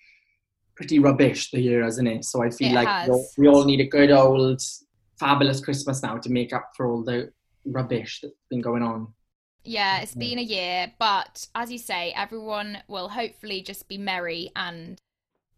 pretty 0.77 0.99
rubbish 0.99 1.51
the 1.51 1.61
year, 1.61 1.83
hasn't 1.83 2.09
it? 2.09 2.25
So 2.25 2.43
I 2.43 2.51
feel 2.51 2.73
It 2.73 2.75
like 2.75 3.07
we 3.07 3.13
all, 3.13 3.27
we 3.39 3.49
all 3.49 3.65
need 3.65 3.81
a 3.81 3.87
good 3.87 4.11
old 4.11 4.61
fabulous 5.19 5.61
Christmas 5.61 6.03
now 6.03 6.19
to 6.19 6.31
make 6.31 6.53
up 6.53 6.71
for 6.77 6.87
all 6.87 7.03
the 7.03 7.33
rubbish 7.65 8.21
that's 8.23 8.35
been 8.51 8.61
going 8.61 8.83
on. 8.83 9.13
Yeah, 9.65 10.01
it's 10.01 10.15
been 10.15 10.39
a 10.39 10.43
year, 10.43 10.93
but 10.99 11.47
as 11.55 11.71
you 11.71 11.79
say, 11.79 12.13
everyone 12.17 12.83
will 12.89 13.11
hopefully 13.11 13.63
just 13.63 13.89
be 13.89 13.99
merry 13.99 14.51
and 14.57 15.01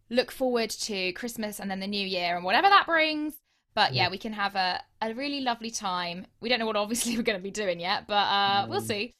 look 0.09 0.31
forward 0.31 0.69
to 0.69 1.13
Christmas 1.13 1.59
and 1.59 1.71
then 1.71 1.79
the 1.79 1.87
new 1.87 2.05
year 2.05 2.35
and 2.35 2.45
whatever 2.45 2.69
that 2.69 2.85
brings. 2.85 3.35
But 3.75 3.93
yeah, 3.93 4.09
we 4.09 4.17
can 4.17 4.33
have 4.33 4.55
a, 4.55 4.81
a 5.01 5.13
really 5.13 5.41
lovely 5.41 5.71
time. 5.71 6.27
We 6.41 6.49
don't 6.49 6.59
know 6.59 6.65
what 6.67 6.75
obviously 6.85 7.17
we're 7.17 7.23
going 7.23 7.39
to 7.39 7.43
be 7.43 7.51
doing 7.51 7.79
yet, 7.79 8.07
but 8.07 8.15
uh, 8.15 8.67
we'll 8.69 8.81
Mm. 8.81 8.87
see. 8.87 9.13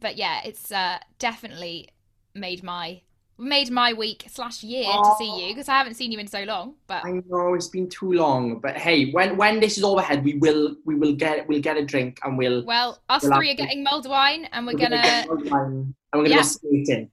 But 0.00 0.16
yeah, 0.16 0.40
it's 0.44 0.72
uh, 0.72 0.98
definitely 1.18 1.90
made 2.34 2.62
my 2.62 3.02
made 3.36 3.70
my 3.70 3.92
week 3.92 4.24
slash 4.28 4.62
year 4.62 4.84
to 4.84 5.14
see 5.18 5.42
you 5.48 5.54
because 5.54 5.68
I 5.68 5.72
haven't 5.76 5.94
seen 5.94 6.12
you 6.12 6.18
in 6.18 6.26
so 6.26 6.44
long. 6.44 6.74
But 6.86 7.04
I 7.04 7.20
know 7.28 7.54
it's 7.54 7.68
been 7.68 7.88
too 7.88 8.12
long, 8.12 8.60
but 8.60 8.76
hey, 8.76 9.10
when 9.10 9.36
when 9.36 9.60
this 9.60 9.76
is 9.78 9.84
all 9.84 9.98
ahead, 9.98 10.24
we 10.24 10.34
will 10.34 10.76
we 10.84 10.94
will 10.94 11.14
get 11.14 11.46
we'll 11.48 11.60
get 11.60 11.76
a 11.76 11.84
drink 11.84 12.20
and 12.24 12.38
we'll 12.38 12.64
well, 12.64 13.00
us 13.08 13.22
We'll 13.22 13.34
three 13.36 13.50
are 13.50 13.54
getting 13.54 13.82
mulled 13.84 14.08
wine 14.08 14.46
and 14.52 14.66
we're 14.66 14.74
we're 14.74 14.78
gonna. 14.80 15.02
get 15.02 15.28
mulled 15.28 15.50
wine 15.50 15.94
and 16.12 16.22
we're 16.22 16.28
gonna 16.28 16.28
Yeah. 16.28 16.42
go 16.42 16.42
skating 16.42 17.10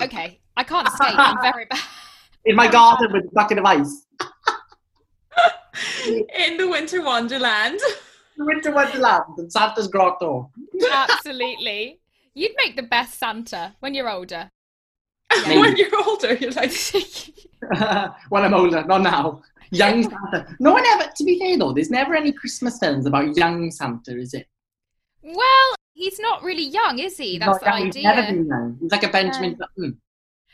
Okay, 0.00 0.40
I 0.56 0.64
can't 0.64 0.88
skate. 0.88 1.14
I'm 1.16 1.40
very 1.40 1.64
bad. 1.66 1.80
in 2.44 2.56
my 2.56 2.68
garden 2.70 3.12
with 3.12 3.24
a 3.24 3.30
bucket 3.32 3.58
of 3.58 3.64
ice. 3.64 4.06
In 6.38 6.56
the 6.56 6.66
winter 6.68 7.02
wonderland. 7.02 7.78
The 8.38 8.44
winter 8.44 8.70
Wonderland 8.70 9.24
and 9.38 9.50
Santa's 9.50 9.88
grotto. 9.88 10.50
Absolutely. 10.92 12.00
You'd 12.34 12.52
make 12.56 12.76
the 12.76 12.82
best 12.82 13.18
Santa 13.18 13.74
when 13.80 13.94
you're 13.94 14.10
older. 14.10 14.50
Maybe. 15.46 15.60
when 15.60 15.76
you're 15.76 16.06
older, 16.06 16.34
you're 16.34 16.52
like, 16.52 16.72
when 18.28 18.44
I'm 18.44 18.54
older, 18.54 18.84
not 18.84 19.02
now. 19.02 19.42
Young 19.70 20.04
Santa. 20.04 20.46
No 20.60 20.72
one 20.72 20.86
ever. 20.86 21.10
To 21.14 21.24
be 21.24 21.38
fair 21.38 21.58
though, 21.58 21.72
there's 21.72 21.90
never 21.90 22.14
any 22.14 22.32
Christmas 22.32 22.78
films 22.78 23.06
about 23.06 23.36
young 23.36 23.70
Santa, 23.70 24.16
is 24.16 24.32
it? 24.34 24.46
well, 25.26 25.74
he's 25.94 26.18
not 26.20 26.42
really 26.42 26.64
young, 26.64 26.98
is 26.98 27.16
he? 27.16 27.38
That's 27.38 27.58
the 27.58 27.66
young, 27.66 27.86
He's 27.86 28.04
never 28.04 28.22
been 28.22 28.46
young. 28.46 28.78
He's 28.80 28.92
like 28.92 29.02
a 29.02 29.08
Benjamin 29.08 29.54
Button. 29.54 30.00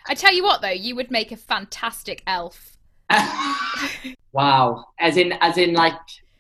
I 0.07 0.15
tell 0.15 0.33
you 0.33 0.43
what, 0.43 0.63
though, 0.63 0.71
you 0.71 0.97
would 0.97 1.11
make 1.11 1.31
a 1.33 1.37
fantastic 1.37 2.23
elf. 2.27 2.77
wow. 4.33 4.87
As 4.99 5.17
in, 5.17 5.33
as 5.41 5.59
in, 5.59 5.75
like, 5.75 5.95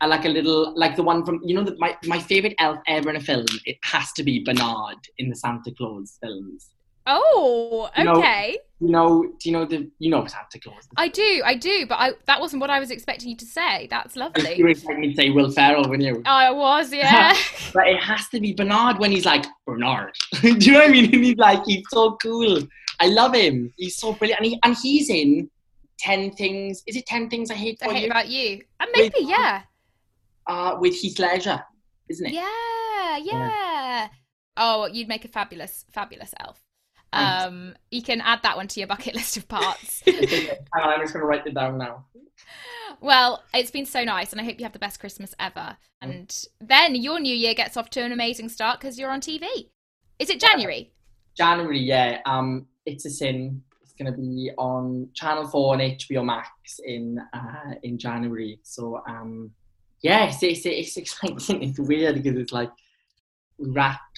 like 0.05 0.25
a 0.25 0.29
little, 0.29 0.77
like 0.77 0.97
the 0.97 1.03
one 1.03 1.25
from 1.25 1.41
you 1.45 1.55
know, 1.55 1.63
the, 1.63 1.77
my 1.79 1.97
my 2.07 2.19
favorite 2.19 2.55
elf 2.59 2.79
ever 2.89 3.11
in 3.11 3.17
a 3.17 3.21
film. 3.21 3.47
It 3.67 3.77
has 3.85 4.11
to 4.15 4.25
be 4.25 4.43
Bernard 4.43 4.97
in 5.19 5.29
the 5.29 5.37
Santa 5.37 5.71
Clause 5.71 6.19
films. 6.21 6.71
Oh, 7.07 7.91
You 7.97 8.05
know- 8.05 8.13
okay. 8.17 8.59
You 8.81 8.89
know, 8.89 9.23
do 9.23 9.49
you 9.49 9.53
know 9.53 9.65
the 9.65 9.89
you 10.01 10.11
know 10.11 10.27
Santa 10.27 10.59
Claus? 10.61 10.89
I 10.97 11.07
do, 11.07 11.41
I 11.45 11.55
do, 11.55 11.87
but 11.87 11.95
I, 12.01 12.13
that 12.27 12.41
wasn't 12.41 12.61
what 12.61 12.69
I 12.69 12.81
was 12.81 12.91
expecting 12.91 13.29
you 13.29 13.37
to 13.37 13.45
say. 13.47 13.87
That's 13.89 14.17
lovely. 14.17 14.57
You 14.57 14.65
were 14.65 14.71
expecting 14.71 15.03
me 15.03 15.11
to 15.11 15.15
say 15.15 15.31
Will 15.31 15.53
Ferrell, 15.53 15.89
wouldn't 15.89 16.03
you? 16.03 16.21
I 16.27 16.51
was, 16.51 16.93
yeah. 16.93 17.33
But 17.73 17.87
it 17.87 18.03
has 18.03 18.29
to 18.31 18.41
be 18.41 18.55
Bernard 18.55 18.99
when 18.99 19.13
he's 19.13 19.25
like 19.25 19.45
Bernard. 19.69 20.13
Do 20.43 20.49
you 20.49 20.73
know 20.73 20.81
what 20.81 20.89
I 20.89 20.91
mean? 20.93 21.05
And 21.15 21.25
he's 21.25 21.37
like 21.37 21.65
he's 21.65 21.85
so 21.91 22.17
cool. 22.21 22.59
I 22.99 23.07
love 23.07 23.35
him. 23.37 23.73
He's 23.77 23.97
so 23.99 24.15
brilliant, 24.15 24.41
and 24.41 24.51
he 24.51 24.59
and 24.65 24.77
he's 24.83 25.09
in 25.11 25.49
Ten 26.01 26.33
Things. 26.33 26.83
Is 26.89 26.97
it 26.97 27.07
Ten 27.07 27.31
Things 27.31 27.53
I 27.53 27.55
Hate 27.55 27.79
I 27.83 27.93
hate 27.93 28.01
You? 28.03 28.11
about 28.11 28.29
you. 28.29 28.63
And 28.81 28.91
maybe, 28.97 29.15
Wait. 29.21 29.29
yeah. 29.29 29.63
Uh, 30.49 30.77
with 30.81 30.95
Heath 30.97 31.21
Ledger, 31.21 31.63
isn't 32.09 32.27
it? 32.27 32.33
Yeah, 32.33 33.17
yeah. 33.19 34.09
Oh, 34.57 34.87
you'd 34.87 35.07
make 35.07 35.25
a 35.25 35.29
fabulous, 35.29 35.85
fabulous 35.93 36.35
elf. 36.41 36.59
Um, 37.13 37.75
you 37.91 38.03
can 38.03 38.21
add 38.21 38.43
that 38.43 38.57
one 38.57 38.69
to 38.69 38.81
your 38.81 38.87
bucket 38.87 39.15
list 39.17 39.37
of 39.37 39.49
parts. 39.49 40.03
I'm 40.07 41.01
just 41.01 41.13
gonna 41.13 41.25
write 41.25 41.47
it 41.47 41.55
down 41.55 41.79
now. 41.79 42.07
Well, 43.01 43.43
it's 43.53 43.71
been 43.71 43.87
so 43.87 44.05
nice, 44.05 44.33
and 44.33 44.41
I 44.41 44.45
hope 44.45 44.59
you 44.59 44.65
have 44.65 44.73
the 44.73 44.79
best 44.79 45.01
Christmas 45.01 45.35
ever. 45.39 45.77
And 46.01 46.35
then 46.61 46.95
your 46.95 47.21
new 47.21 47.35
year 47.35 47.55
gets 47.55 47.77
off 47.77 47.91
to 47.91 48.03
an 48.03 48.13
amazing 48.13 48.49
start 48.49 48.81
because 48.81 48.99
you're 48.99 49.11
on 49.11 49.21
TV. 49.21 49.47
Is 50.19 50.31
it 50.31 50.41
January? 50.41 50.93
January, 51.37 51.81
yeah. 51.81 52.21
Um, 52.27 52.67
it's 52.87 53.05
a 53.05 53.11
sin. 53.11 53.63
It's 53.83 53.93
gonna 53.93 54.17
be 54.17 54.51
on 54.57 55.09
Channel 55.15 55.47
Four 55.49 55.75
and 55.75 55.99
HBO 55.99 56.25
Max 56.25 56.51
in 56.85 57.21
uh, 57.33 57.75
in 57.83 57.99
January. 57.99 58.59
So 58.63 59.03
um, 59.09 59.51
yeah, 60.03 60.27
it's, 60.27 60.43
it's, 60.43 60.67
it's 60.67 60.97
exciting. 60.97 61.63
It's 61.69 61.79
weird 61.79 62.17
because 62.17 62.37
it's 62.37 62.53
like 62.53 62.71
we 63.59 63.71
wrapped 63.71 64.12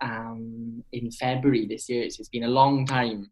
um 0.00 0.82
in 0.92 1.10
February 1.10 1.66
this 1.66 1.88
year. 1.88 2.08
So 2.10 2.20
it's 2.20 2.28
been 2.28 2.44
a 2.44 2.48
long 2.48 2.86
time. 2.86 3.30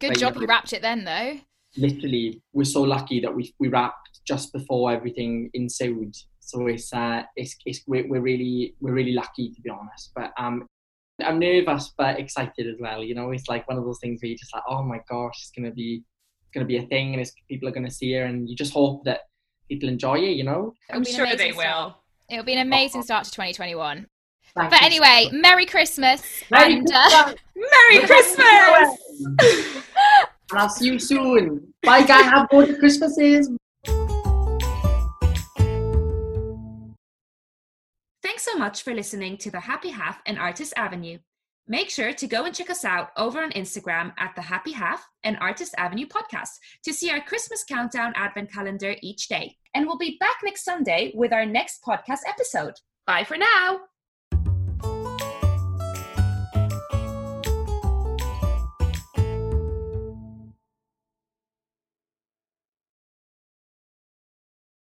Good 0.00 0.08
But 0.10 0.18
job 0.18 0.34
yeah. 0.34 0.40
you 0.42 0.46
wrapped 0.46 0.72
it 0.72 0.82
then, 0.82 1.04
though. 1.04 1.38
Literally, 1.76 2.42
we're 2.52 2.64
so 2.64 2.82
lucky 2.82 3.20
that 3.20 3.34
we 3.34 3.54
we 3.60 3.68
wrapped 3.68 4.20
just 4.26 4.52
before 4.52 4.92
everything 4.92 5.50
ensued. 5.54 6.14
So 6.40 6.66
it's 6.66 6.92
uh, 6.92 7.22
it's, 7.36 7.56
it's 7.64 7.82
we're, 7.86 8.06
we're 8.08 8.20
really 8.22 8.74
we're 8.80 8.94
really 8.94 9.12
lucky 9.12 9.50
to 9.52 9.60
be 9.60 9.70
honest. 9.70 10.10
But 10.14 10.32
um, 10.38 10.66
I'm 11.22 11.38
nervous 11.38 11.92
but 11.96 12.18
excited 12.18 12.66
as 12.66 12.76
well. 12.80 13.04
You 13.04 13.14
know, 13.14 13.30
it's 13.30 13.48
like 13.48 13.68
one 13.68 13.78
of 13.78 13.84
those 13.84 13.98
things 14.00 14.20
where 14.22 14.28
you're 14.30 14.38
just 14.38 14.54
like, 14.54 14.64
oh 14.68 14.82
my 14.82 15.00
gosh, 15.08 15.34
it's 15.42 15.52
gonna 15.56 15.70
be 15.70 16.02
it's 16.42 16.50
gonna 16.52 16.66
be 16.66 16.78
a 16.78 16.86
thing, 16.86 17.12
and 17.12 17.20
it's 17.20 17.32
people 17.48 17.68
are 17.68 17.72
gonna 17.72 17.90
see 17.90 18.12
her, 18.14 18.24
and 18.24 18.48
you 18.48 18.56
just 18.56 18.72
hope 18.72 19.04
that 19.04 19.20
people 19.68 19.88
enjoy 19.88 20.16
it. 20.18 20.36
You 20.36 20.44
know. 20.44 20.74
I'm 20.90 21.02
It'll 21.02 21.04
be 21.04 21.10
an 21.10 21.16
sure 21.16 21.26
they 21.26 21.32
amazing 21.34 21.52
start. 21.60 21.86
will. 21.86 21.96
It'll 22.30 22.44
be 22.44 22.52
an 22.54 22.60
amazing 22.60 23.02
start 23.02 23.24
to 23.24 23.30
2021. 23.30 24.06
Thank 24.54 24.70
But 24.70 24.82
anyway, 24.82 25.28
so. 25.30 25.36
Merry 25.36 25.66
Christmas. 25.66 26.22
Merry 26.50 26.78
and 26.78 26.88
uh, 26.92 27.24
Christmas! 27.24 27.40
Merry 27.56 28.06
Christmas! 28.06 28.98
and 30.50 30.58
I'll 30.58 30.68
see 30.68 30.86
you 30.86 30.98
soon. 30.98 31.72
Bye, 31.82 32.02
guys. 32.02 32.24
Have 32.24 32.48
good 32.50 32.78
Christmases. 32.78 33.50
Thanks 38.22 38.44
so 38.44 38.56
much 38.56 38.82
for 38.82 38.94
listening 38.94 39.36
to 39.38 39.50
The 39.50 39.60
Happy 39.60 39.90
Half 39.90 40.20
and 40.26 40.38
Artist 40.38 40.72
Avenue. 40.76 41.18
Make 41.68 41.88
sure 41.88 42.12
to 42.12 42.26
go 42.26 42.46
and 42.46 42.54
check 42.54 42.68
us 42.68 42.84
out 42.84 43.10
over 43.16 43.40
on 43.40 43.52
Instagram 43.52 44.12
at 44.18 44.34
The 44.34 44.42
Happy 44.42 44.72
Half 44.72 45.06
and 45.22 45.38
Artist 45.40 45.72
Avenue 45.78 46.06
Podcast 46.06 46.58
to 46.84 46.92
see 46.92 47.10
our 47.10 47.20
Christmas 47.20 47.62
countdown 47.62 48.12
advent 48.16 48.50
calendar 48.52 48.96
each 49.02 49.28
day. 49.28 49.56
And 49.74 49.86
we'll 49.86 49.98
be 49.98 50.16
back 50.18 50.38
next 50.42 50.64
Sunday 50.64 51.12
with 51.14 51.32
our 51.32 51.46
next 51.46 51.84
podcast 51.84 52.20
episode. 52.26 52.74
Bye 53.06 53.22
for 53.22 53.36
now. 53.36 53.80